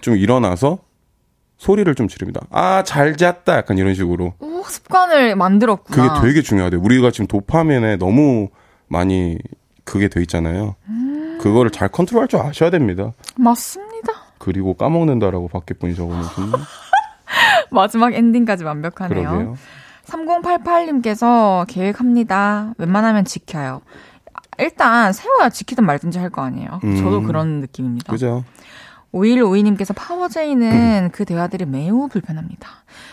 [0.00, 0.78] 좀 일어나서
[1.56, 2.40] 소리를 좀 지릅니다.
[2.50, 3.56] 아, 잘 잤다.
[3.56, 4.34] 약간 이런 식으로.
[4.38, 6.14] 오, 습관을 만들었구나.
[6.20, 6.80] 그게 되게 중요하대요.
[6.80, 8.48] 우리가 지금 도파민에 너무
[8.86, 9.38] 많이
[9.84, 10.76] 그게 돼 있잖아요.
[10.88, 11.38] 음.
[11.40, 13.12] 그거를 잘 컨트롤할 줄 아셔야 됩니다.
[13.36, 14.12] 맞습니다.
[14.38, 16.52] 그리고 까먹는다라고 밖에 분이 적어놓으신
[17.72, 19.28] 마지막 엔딩까지 완벽하네요.
[19.28, 19.56] 그러게요.
[20.06, 22.72] 3088님께서 계획합니다.
[22.78, 23.82] 웬만하면 지켜요.
[24.58, 26.80] 일단 세워야 지키든 말든지 할 거 아니에요.
[26.84, 26.96] 음.
[26.96, 28.12] 저도 그런 느낌입니다.
[28.12, 28.44] 그죠?
[29.14, 32.68] 5152님께서 파워제이는 그 대화들이 매우 불편합니다.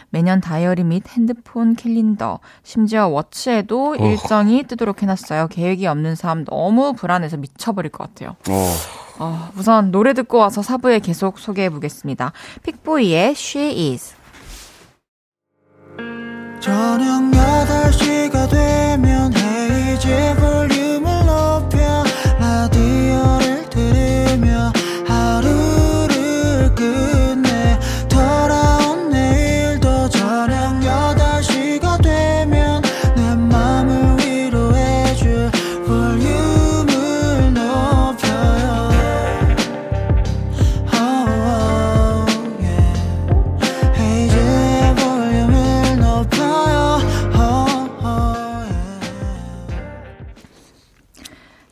[0.10, 5.48] 매년 다이어리 및 핸드폰 캘린더, 심지어 워치에도 일정이 뜨도록 해놨어요.
[5.48, 8.36] 계획이 없는 삶 너무 불안해서 미쳐버릴 것 같아요.
[8.50, 8.74] 어.
[9.18, 12.34] 어, 우선 노래 듣고 와서 사부에 계속 소개해 보겠습니다.
[12.64, 14.16] 픽보이의 She Is.
[16.60, 20.55] 저녁 8시가 되면 헤이즈 볼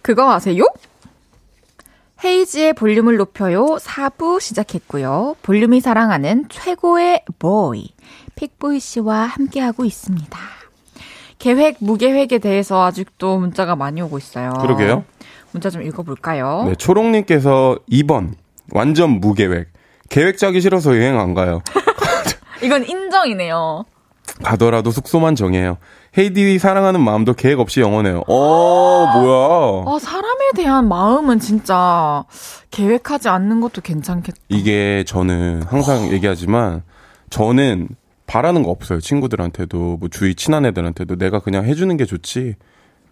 [0.04, 0.66] 그거 아세요?
[2.24, 3.66] 헤이지의 볼륨을 높여요.
[3.66, 5.36] 4부 시작했고요.
[5.41, 7.89] 볼륨이 사랑하는 최고의 보이,
[8.36, 10.38] 픽보이 씨와 함께하고 있습니다.
[11.39, 14.54] 계획, 무계획에 대해서 아직도 문자가 많이 오고 있어요.
[14.62, 15.04] 그러게요.
[15.51, 16.64] 문자 좀 읽어볼까요?
[16.68, 18.34] 네, 초롱님께서 2번.
[18.72, 19.68] 완전 무계획.
[20.10, 21.62] 계획 짜기 싫어서 여행 안 가요.
[22.62, 23.86] 이건 인정이네요.
[24.43, 25.78] 가더라도 숙소만 정해요.
[26.18, 28.24] 헤이디 사랑하는 마음도 계획 없이 영원해요.
[28.28, 29.84] 어, 뭐야.
[29.95, 32.24] 아, 사람에 대한 마음은 진짜
[32.70, 34.38] 계획하지 않는 것도 괜찮겠다.
[34.49, 36.84] 이게 저는 항상 얘기하지만
[37.32, 37.89] 저는
[38.28, 38.99] 바라는 거 없어요.
[38.99, 42.55] 친구들한테도 뭐 주위 친한 애들한테도 내가 그냥 해주는 게 좋지.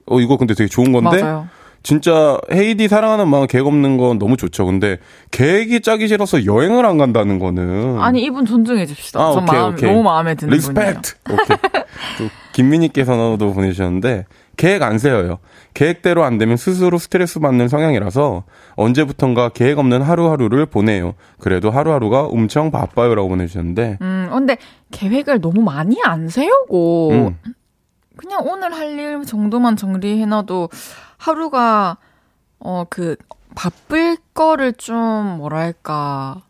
[0.06, 1.48] 어 이거 근데 되게 좋은 건데 맞아요.
[1.84, 4.66] 진짜 헤이디 사랑하는 마음 계획 없는 건 너무 좋죠.
[4.66, 4.98] 근데
[5.32, 9.20] 계획이 짜기 싫어서 여행을 안 간다는 거는 아니 이분 존중해 줍시다.
[9.20, 9.90] 아, 전 오케이, 마음, 오케이.
[9.90, 10.90] 너무 마음에 드는 분이에요.
[10.92, 11.14] respect.
[11.32, 11.58] 오케이.
[12.20, 14.26] 또 김민희께서도 보내주셨는데
[14.58, 15.40] 계획 안 세워요.
[15.74, 18.44] 계획대로 안 되면 스스로 스트레스 받는 성향이라서
[18.76, 21.16] 언제부턴가 계획 없는 하루하루를 보내요.
[21.40, 24.58] 그래도 하루하루가 엄청 바빠요라고 보내주셨는데 음, 근데
[24.92, 27.38] 계획을 너무 많이 안 세우고 음.
[28.18, 30.70] 그냥 오늘 할 일 정도만 정리해놔도
[31.22, 31.98] 하루가
[32.60, 33.16] 어 그
[33.56, 34.96] 바쁠 거를 좀
[35.38, 36.42] 뭐랄까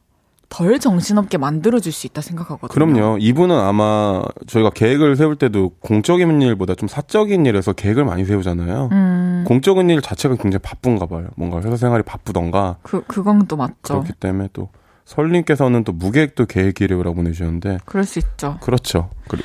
[0.50, 2.68] 덜 정신없게 만들어줄 수 있다 생각하거든요.
[2.70, 3.18] 그럼요.
[3.20, 8.90] 이분은 아마 저희가 계획을 세울 때도 공적인 일보다 좀 사적인 일에서 계획을 많이 세우잖아요.
[8.92, 11.30] 음, 공적인 일 자체가 굉장히 바쁜가 봐요.
[11.38, 13.74] 뭔가 회사 생활이 바쁘던가 그 그건 또 맞죠.
[13.84, 14.70] 그렇기 때문에 또
[15.06, 18.58] 설님께서는 또 무계획도 계획이래요라고 보내주셨는데 그럴 수 있죠.
[18.62, 19.10] 그렇죠.
[19.28, 19.42] 그리-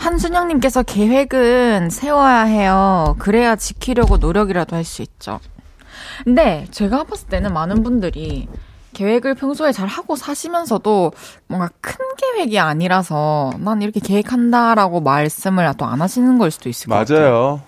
[0.00, 3.14] 한순영님께서 계획은 세워야 해요.
[3.18, 5.38] 그래야 지키려고 노력이라도 할 수 있죠.
[6.24, 8.48] 근데 제가 봤을 때는 많은 분들이
[8.94, 11.12] 계획을 평소에 잘 하고 사시면서도
[11.46, 16.94] 뭔가 큰 계획이 아니라서 난 이렇게 계획한다라고 말씀을 또 안 하시는 걸 수도 있을 것
[16.94, 17.20] 같아요.
[17.20, 17.60] 맞아요.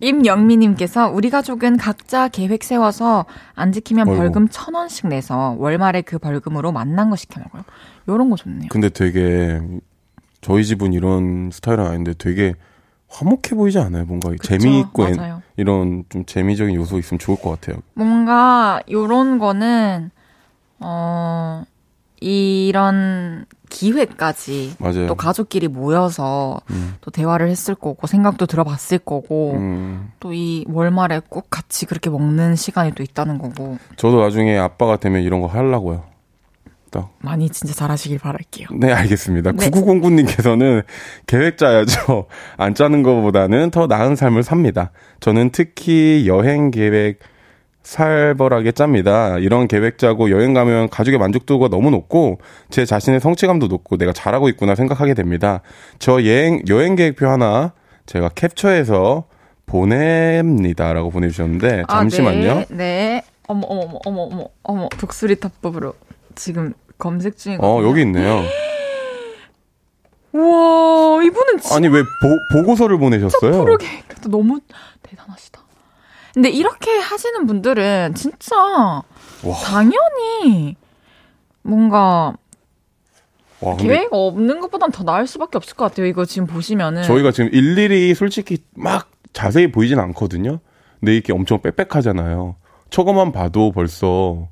[0.00, 4.18] 임영미님께서 우리 가족은 각자 계획 세워서 안 지키면 어이구.
[4.18, 7.62] 벌금 천 원씩 내서 월말에 그 벌금으로 만난 거 시켜 먹어요.
[8.08, 8.68] 요런 거 좋네요.
[8.68, 9.60] 근데 되게
[10.42, 12.54] 저희 집은 이런 스타일은 아닌데 되게
[13.08, 14.04] 화목해 보이지 않아요?
[14.04, 14.42] 뭔가 그쵸?
[14.58, 15.42] 재미있고 엔- 맞아요.
[15.56, 17.80] 이런 좀 재미적인 요소 있으면 좋을 것 같아요.
[17.94, 20.10] 뭔가 요런 거는
[20.80, 21.62] 어
[22.20, 25.06] 이런 기회까지 맞아요.
[25.06, 26.94] 또 가족끼리 모여서 음.
[27.00, 32.92] 또 대화를 했을 거고 생각도 들어봤을 거고 음, 또이 월말에 꼭 같이 그렇게 먹는 시간이
[32.92, 36.04] 또 있다는 거고 저도 나중에 아빠가 되면 이런 거 하려고요.
[36.92, 37.10] 딱.
[37.18, 38.68] 많이 진짜 잘하시길 바랄게요.
[38.78, 39.50] 네, 알겠습니다.
[39.52, 39.70] 네.
[39.70, 40.84] 9909님께서는
[41.26, 42.26] 계획 짜야죠.
[42.56, 44.92] 안 짜는 것보다는 더 나은 삶을 삽니다.
[45.18, 47.18] 저는 특히 여행 계획
[47.82, 49.38] 살벌하게 짭니다.
[49.38, 52.38] 이런 계획 짜고 여행 가면 가족의 만족도가 너무 높고
[52.70, 55.62] 제 자신의 성취감도 높고 내가 잘하고 있구나 생각하게 됩니다.
[55.98, 57.72] 저 여행 여행 계획표 하나
[58.06, 59.24] 제가 캡처해서
[59.66, 62.54] 보냅니다라고 보내주셨는데 아, 잠시만요.
[62.54, 63.22] 네, 네.
[63.48, 65.94] 어머 어머 어머 어머 어머 어머 독수리 탑법으로
[66.34, 66.72] 지금
[67.02, 67.68] 검색 중이거든요.
[67.68, 68.42] 어 여기 있네요.
[70.32, 73.64] 우와 이분은 진짜 아니 왜 보, 보고서를 보내셨어요?
[73.64, 74.60] 프로계획도 너무
[75.02, 75.60] 대단하시다.
[76.32, 79.04] 근데 이렇게 하시는 분들은 진짜 와.
[79.64, 80.76] 당연히
[81.62, 82.34] 뭔가
[83.60, 86.06] 와, 계획 없는 것보단 더 나을 수밖에 없을 것 같아요.
[86.06, 90.60] 이거 지금 보시면은 저희가 지금 일일이 솔직히 막 자세히 보이진 않거든요.
[91.00, 92.54] 근데 이게 엄청 빽빽하잖아요.
[92.90, 94.48] 저거만 봐도 벌써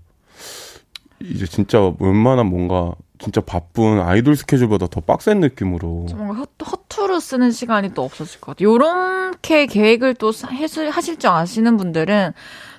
[1.22, 7.50] 이제 진짜 웬만한 뭔가 진짜 바쁜 아이돌 스케줄보다 더 빡센 느낌으로 뭔가 허, 허투루 쓰는
[7.50, 8.70] 시간이 또 없어질 것 같아요.
[8.70, 12.32] 요렇게 계획을 또 하실 줄 아시는 분들은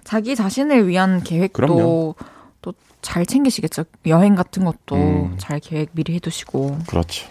[0.03, 1.67] 자기 자신을 위한 계획도.
[1.67, 2.15] 또
[3.01, 3.83] 잘 챙기시겠죠.
[4.07, 5.35] 여행 같은 것도 음.
[5.37, 6.77] 잘 계획 미리 해두시고.
[6.87, 7.27] 그렇죠.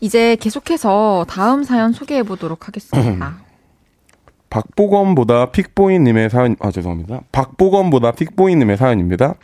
[0.00, 3.38] 이제 계속해서 다음 사연 소개해 보도록 하겠습니다.
[4.50, 7.22] 박보검보다 픽보이님의 사연 아 죄송합니다.
[7.32, 9.34] 박보검보다 픽보이님의 사연입니다.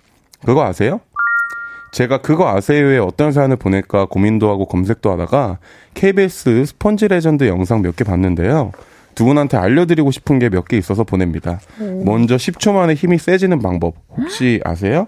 [0.44, 1.00] 그거 아세요?
[1.92, 5.58] 제가 그거 아세요에 어떤 사연을 보낼까 고민도 하고 검색도 하다가
[5.94, 8.72] KBS 스펀지 레전드 영상 몇 개 봤는데요.
[9.14, 11.60] 두 분한테 알려드리고 싶은 게 몇 개 있어서 보냅니다.
[12.04, 15.06] 먼저 10초 만에 힘이 세지는 방법 혹시 아세요?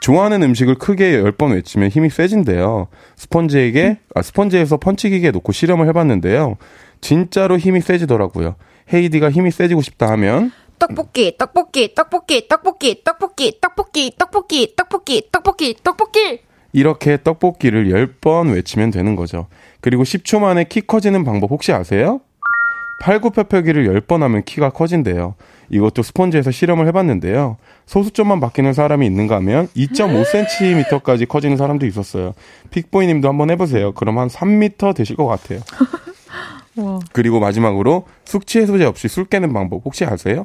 [0.00, 2.88] 좋아하는 음식을 크게 10번 외치면 힘이 세진대요.
[3.16, 6.56] 스펀지에게, 아, 스펀지에서 펀치기계 놓고 실험을 해봤는데요.
[7.02, 8.56] 진짜로 힘이 세지더라고요.
[8.92, 10.50] 헤이디가 힘이 세지고 싶다 하면,
[10.80, 16.40] 떡볶이, 떡볶이, 떡볶이, 떡볶이, 떡볶이, 떡볶이, 떡볶이, 떡볶이, 떡볶이, 떡볶이.
[16.72, 19.46] 이렇게 떡볶이를 10번 외치면 되는 거죠.
[19.80, 22.20] 그리고 10초 만에 키 커지는 방법 혹시 아세요?
[23.02, 25.34] 팔굽혀펴기를 10번 하면 키가 커진대요.
[25.70, 27.56] 이것도 스펀지에서 실험을 해봤는데요.
[27.86, 32.34] 소수점만 바뀌는 사람이 있는가 하면 2.5cm까지 커지는 사람도 있었어요.
[32.70, 33.92] 픽보이 님도 한번 해보세요.
[33.92, 35.60] 그럼 한 3m 되실 것 같아요.
[37.12, 40.44] 그리고 마지막으로 숙취 해소제 없이 술 깨는 방법 혹시 아세요?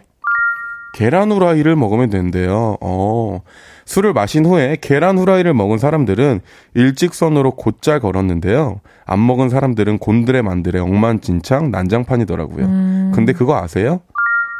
[0.95, 2.77] 계란 후라이를 먹으면 된대요.
[2.79, 3.41] 어,
[3.83, 6.39] 술을 마신 후에 계란 후라이를 먹은 사람들은
[6.73, 8.79] 일직선으로 곧잘 걸었는데요.
[9.05, 13.11] 안 먹은 사람들은 곤드레 만드레 엉망진창 난장판이더라고요.
[13.13, 13.99] 근데 그거 아세요?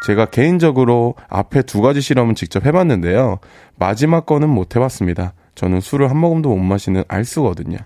[0.08, 3.40] 제가 개인적으로 앞에 두 가지 실험은 직접 해봤는데요.
[3.78, 5.32] 마지막 거는 못 해봤습니다.
[5.56, 7.78] 저는 술을 한 모금도 못 마시는 알수거든요.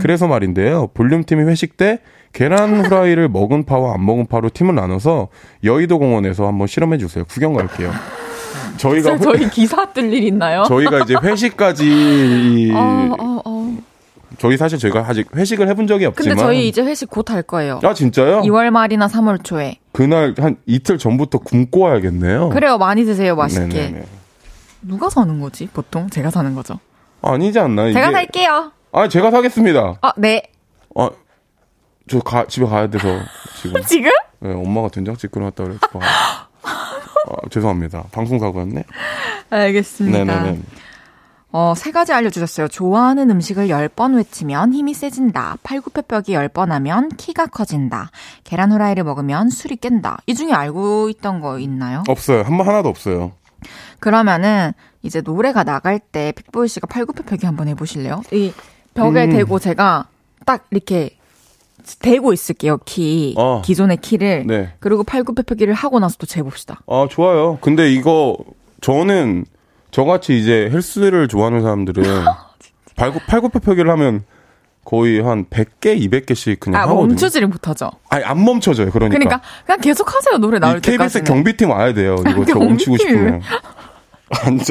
[0.00, 0.88] 그래서 말인데요.
[0.88, 2.00] 볼륨팀이 회식 때
[2.32, 5.28] 계란 후라이를 먹은 파와 안 먹은 파로 팀을 나눠서
[5.64, 7.24] 여의도 공원에서 한번 실험해 주세요.
[7.24, 7.92] 구경 갈게요.
[8.76, 10.64] 저희가 회- 저희 기사 뜰 일 있나요?
[10.64, 13.76] 저희가 이제 회식까지 이 어, 어, 어.
[14.38, 16.38] 저희 사실 저희가 아직 회식을 해본 적이 근데 없지만.
[16.38, 17.78] 저희 이제 회식 곧 할 거예요.
[17.84, 18.40] 아 진짜요?
[18.42, 19.78] 2월 말이나 3월 초에.
[19.92, 22.48] 그날 한 이틀 전부터 굶고 와야겠네요.
[22.48, 22.78] 그래요.
[22.78, 23.36] 많이 드세요.
[23.36, 23.66] 맛있게.
[23.68, 24.04] 네네네.
[24.82, 25.68] 누가 사는 거지?
[25.72, 26.80] 보통 제가 사는 거죠.
[27.22, 27.94] 아니지 않나 이게?
[27.94, 28.72] 제가 살게요.
[28.92, 29.96] 아 제가 사겠습니다.
[30.02, 30.42] 아, 네.
[30.96, 31.08] 아,
[32.08, 33.08] 저 가, 집에 가야 돼서
[33.60, 34.10] 지금 지금?
[34.40, 35.80] 네, 엄마가 된장찌개 끓여놨다 그래서
[36.62, 38.04] 아, 죄송합니다.
[38.12, 38.84] 방송 사고였네.
[39.50, 40.24] 알겠습니다.
[40.24, 40.60] 네네네.
[41.54, 42.68] 어, 세 가지 알려주셨어요.
[42.68, 45.58] 좋아하는 음식을 10번 외치면 힘이 세진다.
[45.62, 48.10] 팔굽혀펴기 10번 하면 키가 커진다.
[48.42, 50.18] 계란 후라이를 먹으면 술이 깬다.
[50.26, 52.02] 이 중에 알고 있던 거 있나요?
[52.08, 52.42] 없어요.
[52.42, 53.32] 한 번 하나도 없어요.
[54.00, 58.22] 그러면은 이제 노래가 나갈 때 픽보이 씨가 팔굽혀펴기 한번 해보실래요?
[58.32, 58.52] 이
[58.94, 59.30] 벽에 음.
[59.32, 60.06] 대고 제가
[60.46, 61.16] 딱 이렇게
[61.98, 62.78] 대고 있을게요.
[62.84, 63.60] 키 어.
[63.64, 64.72] 기존의 키를 네.
[64.78, 66.80] 그리고 팔굽혀펴기를 하고 나서 또 재봅시다.
[66.86, 67.58] 아 좋아요.
[67.60, 68.36] 근데 이거
[68.80, 69.44] 저는
[69.90, 72.04] 저같이 이제 헬스를 좋아하는 사람들은
[72.96, 74.24] 발굽 팔굽혀펴기를 하면
[74.84, 77.06] 거의 한 100개, 200개씩 그냥 아 하거든요.
[77.08, 77.90] 멈추지를 못하죠.
[78.08, 78.90] 아니 안 멈춰져요.
[78.90, 79.18] 그러니까.
[79.18, 81.22] 그러니까 그냥 계속 하세요 노래 나올 이 KBS 때까지.
[81.24, 82.16] 경비팀 와야 돼요.
[82.28, 82.96] 이거 저 멈추고.
[82.96, 83.40] 싶으면.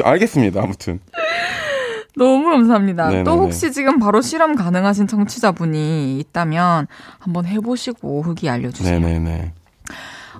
[0.04, 0.62] 알겠습니다.
[0.62, 1.00] 아무튼.
[2.14, 3.06] 너무 감사합니다.
[3.06, 3.24] 네네네.
[3.24, 6.86] 또 혹시 지금 바로 실험 가능하신 청취자분이 있다면
[7.18, 9.00] 한번 해보시고 후기 알려주세요.
[9.00, 9.52] 네네네.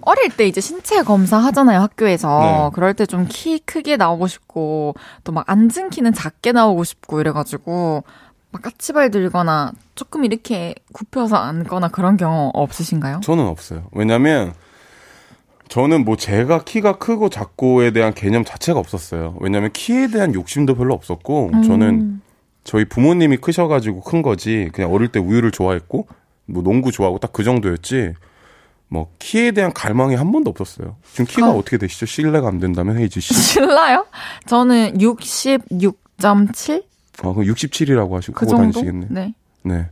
[0.02, 2.40] 어릴 때 이제 신체 검사 하잖아요, 학교에서.
[2.40, 2.70] 네.
[2.74, 4.94] 그럴 때 좀 키 크게 나오고 싶고,
[5.24, 8.02] 또 막 앉은 키는 작게 나오고 싶고 이래가지고,
[8.50, 13.20] 막 까치발 들거나 조금 이렇게 굽혀서 앉거나 그런 경험 없으신가요?
[13.22, 13.84] 저는 없어요.
[13.92, 14.52] 왜냐면
[15.72, 19.38] 저는 뭐 제가 키가 크고 작고에 대한 개념 자체가 없었어요.
[19.40, 21.62] 왜냐면 키에 대한 욕심도 별로 없었고 음.
[21.62, 22.20] 저는
[22.62, 26.08] 저희 부모님이 크셔가지고 큰 거지 그냥 어릴 때 우유를 좋아했고
[26.44, 28.12] 뭐 농구 좋아하고 딱 그 정도였지
[28.88, 30.96] 뭐 키에 대한 갈망이 한 번도 없었어요.
[31.10, 31.50] 지금 키가 아.
[31.52, 32.04] 어떻게 되시죠?
[32.04, 33.32] 실례가 안 된다면 헤이지 씨.
[33.32, 34.04] 실라요?
[34.44, 36.84] 저는 66.7?
[37.22, 38.60] 아 그럼 67이라고 하시고 그 정도?
[38.64, 39.06] 다니시겠네.
[39.08, 39.34] 네.
[39.62, 39.88] 네.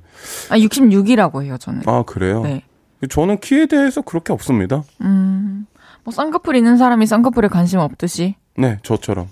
[0.51, 1.85] 아, 66이라고 해요, 저는.
[1.87, 2.43] 아 그래요?
[2.43, 2.65] 네.
[3.09, 4.83] 저는 키에 대해서 그렇게 없습니다.
[5.01, 5.67] 음,
[6.05, 8.37] 뭐, 쌍꺼풀 있는 사람이 쌍꺼풀에 관심 없듯이.
[8.57, 9.29] 네, 저처럼.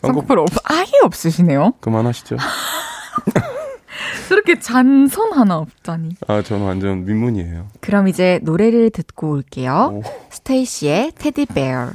[0.00, 1.74] 쌍꺼 쌍꺼풀 없, 아예 없으시네요?
[1.80, 2.36] 그만하시죠.
[4.28, 6.10] 그렇게 잔손 하나 없다니.
[6.28, 7.66] 아, 저는 완전 민문이에요.
[7.80, 9.90] 그럼 이제 노래를 듣고 올게요.
[9.92, 10.02] 오.
[10.30, 11.90] 스테이시의 Teddy Bear.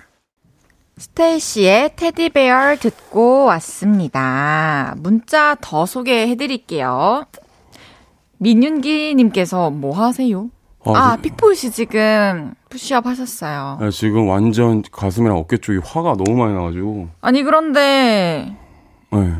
[0.97, 4.93] 스테이시의 Teddy Bear 듣고 왔습니다.
[4.97, 7.25] 문자 더 소개해 드릴게요.
[8.37, 10.49] 민윤기님께서 뭐 하세요?
[10.93, 13.77] 아, 그- 픽보이 씨 지금 푸시업 하셨어요.
[13.81, 17.07] 아, 지금 완전 가슴이랑 어깨 쪽이 화가 너무 많이 나가지고.
[17.21, 18.55] 아니, 그런데,
[19.11, 19.33] 네.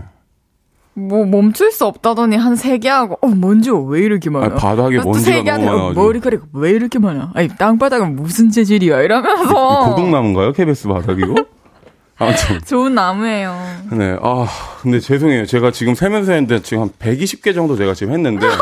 [0.97, 4.45] 뭐, 멈출 수 없다더니 한 세 개 하고, 어, 먼지가 왜 이렇게 많아?
[4.45, 6.01] 아니, 바닥에 또 먼지가 너무 많아가지고.
[6.03, 7.31] 머리카락이 왜 이렇게 많아?
[7.35, 9.01] 아니, 땅바닥은 무슨 재질이야?
[9.01, 9.89] 이러면서.
[9.89, 10.53] 고등나무인가요?
[10.53, 11.35] KBS 바닥이고?
[12.17, 12.61] 아무튼.
[12.65, 13.53] 좋은 나무예요.
[13.91, 14.15] 네.
[14.21, 14.47] 아,
[14.81, 15.45] 근데 죄송해요.
[15.45, 18.47] 제가 지금 세면서 했는데 지금 한 120개 정도 제가 지금 했는데.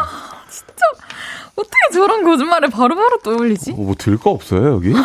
[1.56, 3.74] 어떻게 저런 거짓말을 바로바로 떠올리지?
[3.74, 4.94] 뭐들 거 없어요, 여기?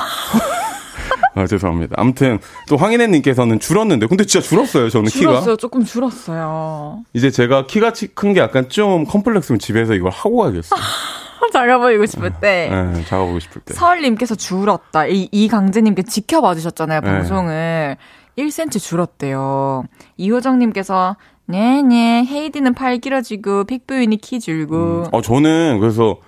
[1.34, 1.94] 아, 죄송합니다.
[1.98, 2.38] 아무튼,
[2.68, 5.30] 또 황인혜님께서는 줄었는데, 근데 진짜 줄었어요, 저는 키가.
[5.30, 5.56] 줄었어요.
[5.56, 7.00] 조금 줄었어요.
[7.12, 10.80] 이제 제가 키가 큰 게 약간 좀 컴플렉스면 집에서 이걸 하고 가야겠어요.
[11.52, 12.68] 작아 보이고 싶을 때.
[12.70, 13.72] 네, 작아보고 싶을 때.
[13.74, 15.06] 서울님께서 줄었다.
[15.06, 17.06] 이, 이강재님께 지켜봐 주셨잖아요, 네.
[17.06, 17.96] 방송을.
[18.36, 19.84] 1cm 줄었대요.
[20.16, 25.04] 이호정님께서, 네네, 헤이디는 팔 길어지고, 픽부인이 키 줄고.
[25.12, 26.18] 어, 저는 그래서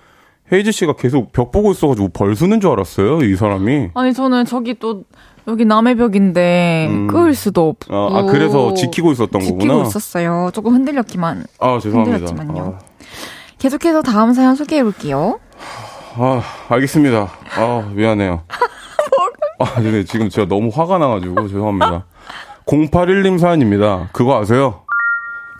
[0.51, 3.89] 헤이즈 씨가 계속 벽 보고 있어가지고 벌 쓰는 줄 알았어요, 이 사람이.
[3.93, 5.03] 아니, 저는 저기 또,
[5.47, 7.07] 여기 남의 벽인데, 음.
[7.07, 7.95] 끄을 수도 없고.
[7.95, 9.87] 아, 아, 그래서 지키고 있었던 지키고 거구나.
[9.87, 10.51] 있었어요.
[10.53, 11.45] 조금 흔들렸기만.
[11.59, 12.17] 아, 죄송합니다.
[12.17, 12.77] 힘들었지만요.
[13.59, 15.39] 계속해서 다음 사연 소개해 볼게요.
[16.17, 17.29] 아, 아, 알겠습니다.
[17.55, 18.41] 아, 미안해요.
[19.59, 22.05] 아, 근데 지금 제가 너무 화가 나가지고 죄송합니다.
[22.65, 24.09] 081님 사연입니다.
[24.11, 24.81] 그거 아세요?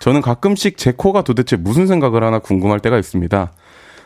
[0.01, 3.51] 저는 가끔씩 제 코가 도대체 무슨 생각을 하나 궁금할 때가 있습니다.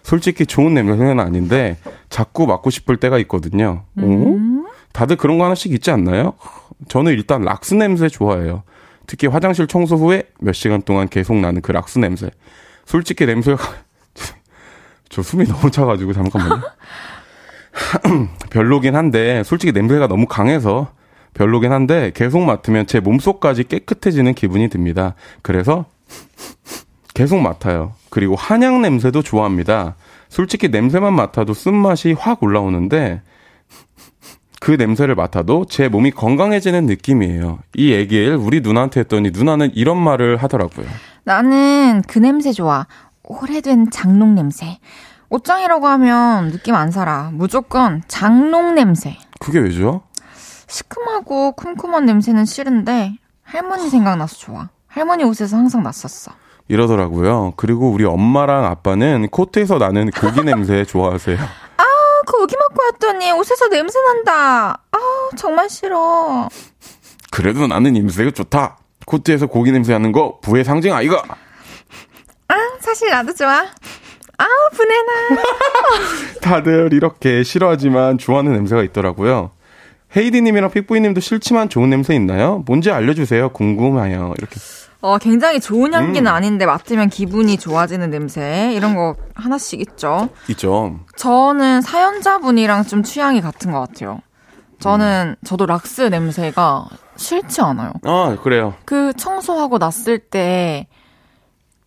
[0.05, 1.77] 솔직히 좋은 냄새는 아닌데
[2.09, 3.85] 자꾸 맡고 싶을 때가 있거든요.
[3.99, 4.37] 오?
[4.93, 6.33] 다들 그런 거 하나씩 있지 않나요?
[6.89, 8.61] 저는 일단 락스 냄새 좋아해요.
[9.07, 12.29] 특히 화장실 청소 후에 몇 시간 동안 계속 나는 그 락스 냄새.
[12.85, 13.57] 솔직히 냄새가
[15.09, 16.61] 저 숨이 너무 차가지고 잠깐만요.
[18.51, 20.91] 별로긴 한데 솔직히 냄새가 너무 강해서
[21.33, 25.15] 별로긴 한데 계속 맡으면 제 몸속까지 깨끗해지는 기분이 듭니다.
[25.41, 25.85] 그래서
[27.15, 27.93] 계속 맡아요.
[28.11, 29.95] 그리고 한약 냄새도 좋아합니다.
[30.29, 33.21] 솔직히 냄새만 맡아도 쓴맛이 확 올라오는데
[34.59, 37.59] 그 냄새를 맡아도 제 몸이 건강해지는 느낌이에요.
[37.75, 40.87] 이 얘기를 우리 누나한테 했더니 누나는 이런 말을 하더라고요.
[41.23, 42.85] 나는 그 냄새 좋아.
[43.23, 44.79] 오래된 장롱 냄새.
[45.29, 47.31] 옷장이라고 하면 느낌 안 살아.
[47.33, 49.17] 무조건 장롱 냄새.
[49.39, 50.03] 그게 왜죠?
[50.67, 54.69] 시큼하고 쿰쿰한 냄새는 싫은데 할머니 생각나서 좋아.
[54.87, 56.31] 할머니 옷에서 항상 났었어.
[56.67, 57.53] 이러더라고요.
[57.57, 61.37] 그리고 우리 엄마랑 아빠는 코트에서 나는 고기 냄새 좋아하세요.
[61.37, 61.83] 아,
[62.25, 64.79] 고기 먹고 왔더니 옷에서 냄새 난다.
[64.91, 64.97] 아,
[65.37, 66.49] 정말 싫어.
[67.31, 68.77] 그래도 나는 냄새가 좋다.
[69.05, 71.21] 코트에서 고기 냄새 나는 거 부의 상징 아이가.
[72.47, 73.63] 아, 사실 나도 좋아.
[74.37, 75.41] 아, 분해나.
[76.41, 79.51] 다들 이렇게 싫어하지만 좋아하는 냄새가 있더라고요.
[80.15, 82.63] 헤이디님이랑 픽보이님도 싫지만 좋은 냄새 있나요?
[82.65, 83.49] 뭔지 알려주세요.
[83.49, 84.33] 궁금해요.
[84.37, 84.55] 이렇게.
[85.05, 86.35] 어, 굉장히 좋은 향기는 음.
[86.35, 88.73] 아닌데 맡으면 기분이 좋아지는 냄새.
[88.73, 90.29] 이런 거 하나씩 있죠.
[90.49, 90.99] 있죠.
[91.15, 94.21] 저는 사연자분이랑 좀 취향이 같은 것 같아요.
[94.79, 96.87] 저는, 저도 락스 냄새가
[97.17, 97.93] 싫지 않아요.
[98.03, 98.73] 아 그래요.
[98.83, 100.87] 그 청소하고 났을 때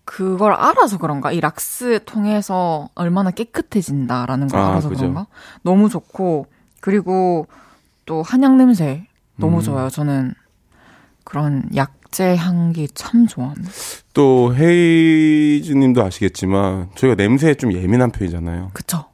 [0.05, 1.33] 그걸 알아서 그런가?
[1.33, 5.01] 이 락스 통해서 얼마나 깨끗해진다라는 걸 아, 알아서 그죠.
[5.01, 5.27] 그런가?
[5.62, 6.47] 너무 좋고
[6.81, 7.49] 그리고
[8.07, 9.62] 또 한약 냄새 너무 음.
[9.62, 9.91] 좋아요.
[9.91, 10.35] 저는
[11.25, 13.71] 그런 약 재 향기 참 좋아합니다.
[14.15, 18.71] 또 헤이즈님도 아시겠지만 저희가 냄새에 좀 예민한 편이잖아요.
[18.73, 19.05] 그쵸?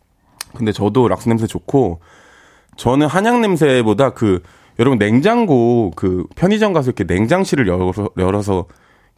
[0.55, 2.01] 근데 저도 락스 냄새 좋고
[2.77, 4.43] 저는 한약 냄새보다 그
[4.79, 8.67] 여러분 냉장고 그 편의점 가서 이렇게 냉장실을 열어서 열어서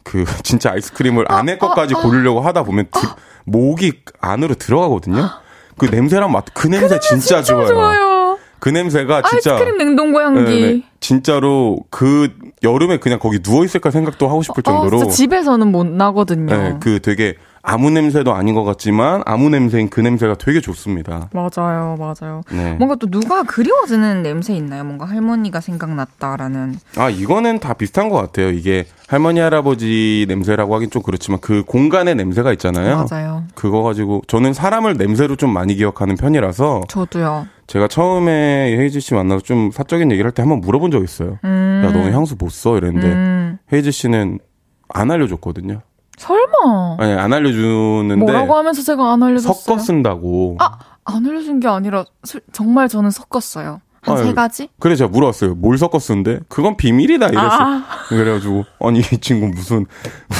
[0.03, 2.99] 그 진짜 아이스크림을 안에 것까지 고르려고 하다 보면 드-
[3.45, 5.29] 목이 안으로 들어가거든요.
[5.77, 7.67] 그 냄새랑 맡그 냄새 진짜, 좋아요.
[7.67, 8.16] 좋아요.
[8.59, 10.61] 그 냄새가 진짜 아이스크림 냉동고 향기.
[10.61, 10.83] 네, 네.
[10.99, 12.29] 진짜로 그
[12.63, 16.55] 여름에 그냥 거기 누워 있을까 생각도 하고 싶을 어, 정도로 진짜 집에서는 못 나거든요.
[16.55, 17.35] 네, 그 되게
[17.69, 21.29] 아무 냄새도 아닌 것 같지만 아무 냄새인 그 냄새가 되게 좋습니다.
[21.33, 22.41] 맞아요, 맞아요.
[22.49, 22.75] 네.
[22.75, 24.85] 뭔가 또 누가 그리워지는 냄새 있나요?
[24.85, 26.75] 뭔가 할머니가 생각났다라는.
[26.95, 28.51] 아, 이거는 다 비슷한 것 같아요.
[28.51, 33.05] 이게 할머니, 할아버지 냄새라고 하긴 좀 그렇지만 그 공간의 냄새가 있잖아요.
[33.11, 33.43] 맞아요.
[33.53, 37.47] 그거 가지고 저는 사람을 냄새로 좀 많이 기억하는 편이라서 저도요.
[37.67, 41.37] 제가 처음에 헤이즈 씨 만나서 좀 사적인 얘기를 할 때 한번 물어본 적 있어요.
[41.43, 41.81] 음.
[41.85, 42.77] 야, 너는 향수 못 써?
[42.77, 43.57] 이랬는데 음.
[43.73, 44.39] 헤이즈 씨는
[44.87, 45.81] 안 알려줬거든요.
[46.17, 46.97] 설마.
[46.99, 49.53] 아니, 안 알려주는데 뭐라고 하면서 제가 안 알려줬어요?
[49.53, 50.57] 섞어 쓴다고.
[50.59, 53.81] 아, 안 알려준 게 아니라 술- 정말 저는 섞었어요.
[54.01, 54.69] 한 아유, 세 가지?
[54.79, 55.55] 그래 제가 물어봤어요.
[55.55, 57.47] 뭘 섞어 쓰는데 그건 비밀이다 이랬어.
[57.49, 57.83] 아.
[58.07, 59.85] 그래가지고 아니 이 친구 무슨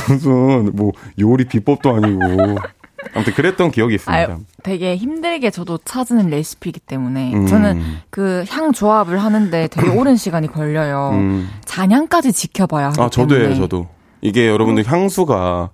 [0.10, 2.22] 무슨 뭐 요리 비법도 아니고
[3.14, 4.18] 아무튼 그랬던 기억이 있습니다.
[4.34, 7.48] 아유, 되게 힘들게 저도 찾는 레시피이기 때문에 음.
[7.48, 11.12] 저는 그 향 조합을 하는데 되게 오랜 시간이 걸려요.
[11.14, 11.50] 음.
[11.66, 13.60] 잔향까지 지켜봐야 하기 아 저도예요, 때문에.
[13.60, 13.88] 저도.
[14.22, 15.70] 이게 여러분들 향수가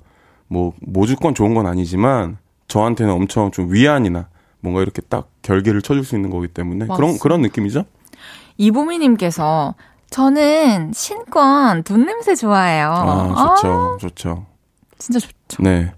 [0.47, 2.37] 뭐 무조건 좋은 건 아니지만
[2.67, 4.27] 저한테는 엄청 좀 위안이나
[4.59, 7.23] 뭔가 이렇게 딱 결계를 쳐줄 수 있는 거기 때문에 그런 맞습니다.
[7.23, 7.85] 그런 느낌이죠.
[8.57, 9.75] 이보미님께서
[10.09, 12.91] 저는 신권 돈 냄새 좋아해요.
[12.91, 14.45] 아 좋죠, 좋죠.
[14.97, 15.63] 진짜 좋죠.
[15.63, 15.91] 네.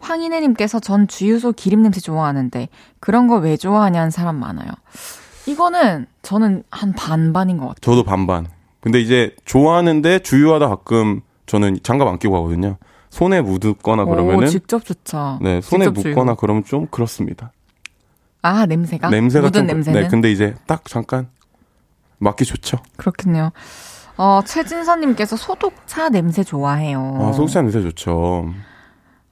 [0.00, 2.68] 황인혜님께서 전 주유소 기름 냄새 좋아하는데
[2.98, 4.68] 그런 거 왜 좋아하냐는 사람 많아요.
[5.46, 7.80] 이거는 저는 한 반반인 것 같아요.
[7.82, 8.48] 저도 반반.
[8.80, 12.76] 근데 이제 좋아하는데 주유하다 가끔 저는 장갑 안 끼고 가거든요.
[13.10, 15.38] 손에 묻거나 그러면은 오, 직접 좋죠.
[15.42, 15.88] 네 손에.
[15.88, 17.52] 묻거나 그러면 좀 그렇습니다.
[18.40, 21.28] 아 냄새가 냄새가 묻은 좀 냄새는 네 근데 이제 딱 잠깐
[22.18, 22.78] 맡기 좋죠.
[22.96, 23.52] 그렇군요.
[24.16, 27.18] 어 최진선님께서 소독차 냄새 좋아해요.
[27.20, 28.50] 아 소독차 냄새 좋죠.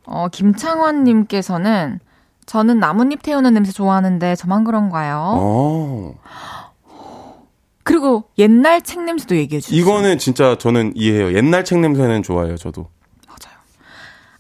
[0.05, 2.01] 어 김창원님께서는
[2.47, 5.35] 저는 나뭇잎 태우는 냄새 좋아하는데 저만 그런가요?
[5.39, 6.15] 어
[7.83, 9.81] 그리고 옛날 책 냄새도 얘기해 주세요.
[9.81, 11.35] 이거는 진짜 저는 이해해요.
[11.35, 12.57] 옛날 책 냄새는 좋아해요.
[12.57, 12.89] 저도.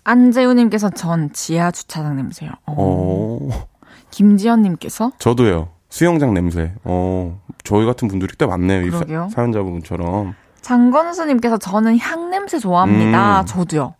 [0.05, 2.51] 안재우님께서 전 지하 주차장 냄새요.
[2.67, 2.75] 어.
[2.79, 3.67] 어
[4.11, 5.69] 김지연님께서 저도요.
[5.89, 6.73] 수영장 냄새.
[6.85, 8.83] 어 저희 같은 분들이 꽤 많네요.
[8.83, 9.29] 이 그러게요.
[9.33, 13.41] 사, 연자분처럼 장건수님께서 저는 향 냄새 좋아합니다.
[13.41, 13.47] 음.
[13.47, 13.95] 저도요.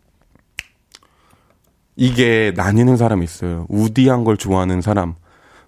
[1.95, 3.65] 이게 나뉘는 사람이 있어요.
[3.69, 5.15] 우디한 걸 좋아하는 사람.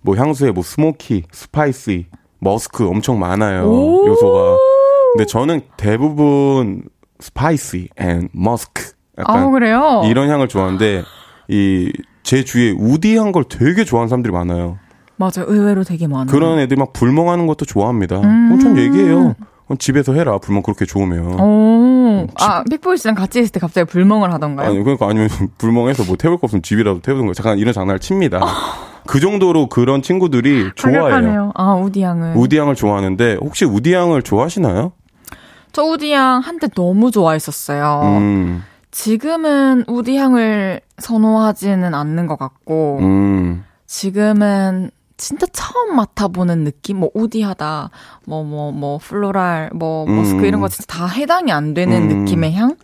[0.02, 2.08] 뭐 향수에 뭐 smoky, spicy,
[2.44, 3.64] musk 엄청 많아요.
[3.66, 4.08] 오.
[4.08, 4.58] 요소가.
[5.14, 6.84] 근데 저는 대부분
[7.20, 8.92] spicy and musk.
[9.18, 10.04] 약간 아 그래요?
[10.06, 11.04] 이런 향을 좋아하는데
[11.50, 11.92] 이
[12.24, 14.78] 제 주위에 woody한 걸 되게 좋아하는 사람들이 많아요.
[15.18, 15.44] 맞아요.
[15.46, 16.28] 의외로 되게 많아요.
[16.28, 18.22] 그런 애들이 막 불멍하는 것도 좋아합니다.
[18.22, 18.50] 음.
[18.54, 19.36] 엄청 얘기해요.
[19.68, 20.38] 어, 집에서 해라.
[20.38, 21.38] 불멍 그렇게 좋으면.
[21.42, 24.70] 오, 아 픽보이 씨랑 같이 있을 때 갑자기 불멍을 하던가요?
[24.70, 27.34] 아니 그러니까 아니면 불멍해서 뭐 태울 거 없으면 집이라도 태우는 거.
[27.34, 28.40] 잠깐 이런 장난을 칩니다.
[29.08, 31.02] 그 정도로 그런 친구들이 좋아해요.
[31.04, 31.52] 강력하네요.
[31.56, 32.34] 아 우디 향을.
[32.38, 34.94] 우디 향을 좋아하는데 혹시 우디 향을 좋아하시나요?
[35.72, 38.02] 저 우디 향 한때 너무 좋아했었어요.
[38.18, 46.98] 음, 지금은 우디 향을 선호하지는 않는 것 같고 음, 지금은 진짜 처음 맡아보는 느낌?
[47.00, 47.90] 뭐 우디하다,
[48.26, 50.46] 뭐 뭐 뭐 플로랄, 뭐 머스크 음.
[50.46, 52.24] 이런 거 진짜 다 해당이 안 되는 음.
[52.26, 52.76] 느낌의 향?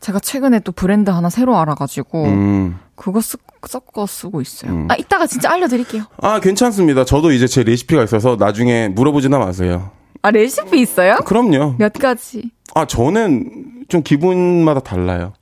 [0.00, 2.78] 제가 최근에 또 브랜드 하나 새로 알아가지고 음.
[2.94, 3.36] 그거 쓰,
[3.66, 4.70] 섞어 쓰고 있어요.
[4.72, 4.86] 음.
[4.90, 6.04] 아 이따가 진짜 알려드릴게요.
[6.22, 7.04] 아 괜찮습니다.
[7.04, 9.90] 저도 이제 제 레시피가 있어서 나중에 물어보지나 마세요.
[10.22, 11.16] 아 레시피 있어요?
[11.24, 11.74] 그럼요.
[11.78, 12.50] 몇 가지.
[12.74, 15.32] 아 저는 좀 기분마다 달라요.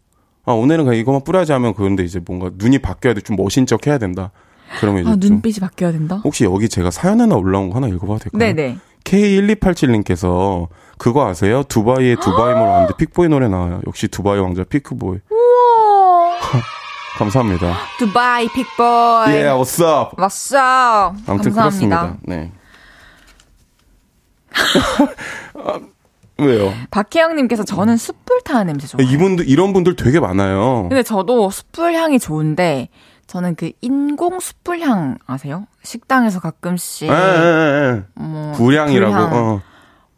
[0.48, 3.20] 아, 오늘은 그냥 이거만 뿌려야지 하면 그런데 이제 뭔가 눈이 바뀌어야 돼.
[3.20, 4.30] 좀 멋진 척 해야 된다.
[4.80, 6.20] 그러면 이제 아, 좀 눈빛이 바뀌어야 된다?
[6.24, 8.38] 혹시 여기 제가 사연 하나 올라온 거 하나 읽어봐도 될까요?
[8.54, 8.78] 네네.
[9.04, 10.68] K1287님께서
[10.98, 11.62] 그거 아세요?
[11.64, 13.80] 두바이에 두바이몰 왔는데 픽보이 노래 나와요.
[13.86, 15.18] 역시 두바이 왕자 피크보이.
[17.16, 17.74] 감사합니다.
[17.98, 19.32] 두바이 픽보이.
[19.32, 20.20] 예, yeah, what's up?
[20.20, 21.14] 왔어.
[21.26, 22.00] 아무튼 감사합니다.
[22.00, 22.16] 그렇습니다.
[22.22, 22.52] 네.
[25.54, 25.80] 아,
[26.38, 26.72] 왜요?
[26.90, 29.10] 박혜영님께서 저는 숯불 타는 냄새 좋아해요.
[29.10, 30.86] 이분들 이런 분들 되게 많아요.
[30.88, 32.88] 근데 저도 숯불 향이 좋은데
[33.26, 35.66] 저는 그 인공 숯불 향 아세요?
[35.82, 38.02] 식당에서 가끔씩 예, 예, 예.
[38.14, 39.12] 뭐 불향이라고.
[39.12, 39.34] 불향.
[39.34, 39.62] 어.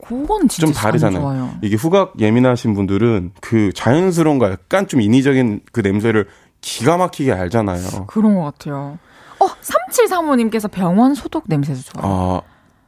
[0.05, 1.20] 그건 진짜 좀참 다르잖아요.
[1.20, 1.51] 좋아요.
[1.62, 6.29] 이게 후각 예민하신 분들은 그 자연스러운가 약간 좀 인위적인 그 냄새를
[6.61, 8.07] 기가 막히게 알잖아요.
[8.07, 8.99] 그런 것 같아요.
[9.41, 12.07] 어, 3735님께서 병원 소독 냄새도 좋아요.
[12.07, 12.41] 아,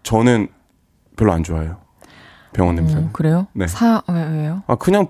[0.02, 0.48] 저는
[1.16, 1.78] 별로 안 좋아해요.
[2.52, 2.96] 병원 냄새.
[2.96, 3.46] 어, 그래요?
[3.52, 3.66] 네.
[3.68, 4.62] 사, 왜, 왜요?
[4.66, 5.06] 아, 그냥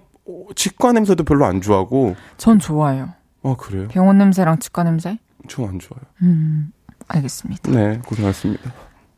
[0.54, 2.14] 치과 냄새도 별로 안 좋아하고.
[2.36, 3.10] 전 좋아요.
[3.42, 3.88] 아, 그래요?
[3.88, 5.18] 병원 냄새랑 치과 냄새?
[5.48, 6.02] 전 안 좋아요.
[6.22, 6.72] 음,
[7.08, 7.70] 알겠습니다.
[7.72, 8.72] 네, 고생하셨습니다.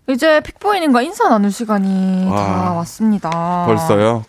[0.09, 2.37] 이제 픽보이님과 인사 나눌 시간이 와.
[2.37, 3.67] 다 왔습니다.
[3.67, 4.25] 벌써요?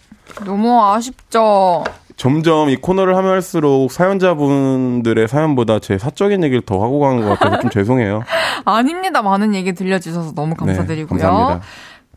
[0.46, 1.84] 너무 아쉽죠?
[2.16, 7.62] 점점 이 코너를 하면 할수록 사연자분들의 사연보다 제 사적인 얘기를 더 하고 가는 것 같아서
[7.62, 8.24] 좀 죄송해요.
[8.66, 9.22] 아닙니다.
[9.22, 11.18] 많은 얘기 들려주셔서 너무 감사드리고요.
[11.18, 11.66] 네, 감사합니다.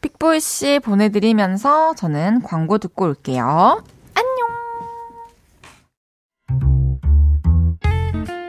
[0.00, 3.82] 픽보이 씨 보내드리면서 저는 광고 듣고 올게요.
[4.14, 4.46] 안녕!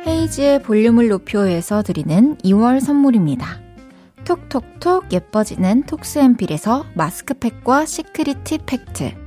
[0.05, 3.59] 헤이지의 볼륨을 높여서 드리는 2월 선물입니다.
[4.25, 9.26] 톡톡톡 예뻐지는 톡스앰필에서 마스크팩과 시크릿 티 팩트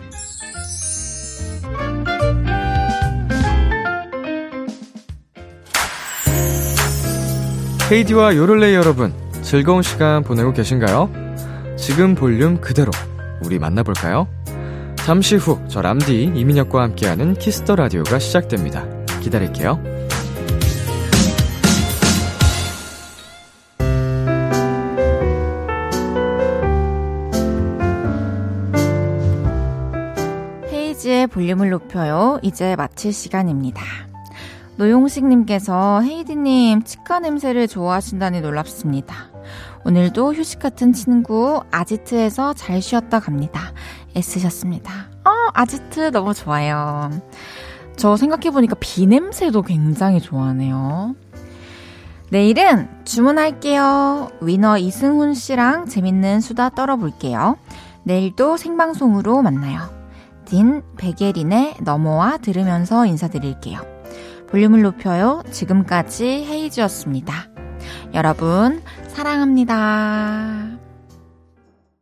[7.91, 11.09] 헤이디와 요를레이 여러분, 즐거운 시간 보내고 계신가요?
[11.77, 12.89] 지금 볼륨 그대로
[13.43, 14.27] 우리 만나볼까요?
[14.95, 18.85] 잠시 후 저 람디 이민혁과 함께하는 Kiss the Radio가 시작됩니다.
[19.19, 19.81] 기다릴게요.
[30.71, 32.39] 헤이지의 볼륨을 높여요.
[32.41, 33.81] 이제 마칠 시간입니다.
[34.81, 39.29] 노용식님께서 헤이디님 치과 냄새를 좋아하신다니 놀랍습니다.
[39.85, 43.73] 오늘도 휴식 같은 친구 아지트에서 잘 쉬었다 갑니다.
[44.15, 44.91] 애쓰셨습니다.
[45.23, 47.11] 어, 아지트 너무 좋아요.
[47.95, 51.15] 저 생각해보니까 비 냄새도 굉장히 좋아하네요.
[52.31, 54.29] 내일은 주문할게요.
[54.41, 57.57] 위너 이승훈 씨랑 재밌는 수다 떨어볼게요.
[58.03, 59.81] 내일도 생방송으로 만나요.
[60.45, 63.90] 딘 백예린의 넘어와 들으면서 인사드릴게요.
[64.51, 65.43] 볼륨을 높여요.
[65.51, 67.33] 지금까지 헤이즈였습니다.
[68.13, 70.80] 여러분, 사랑합니다.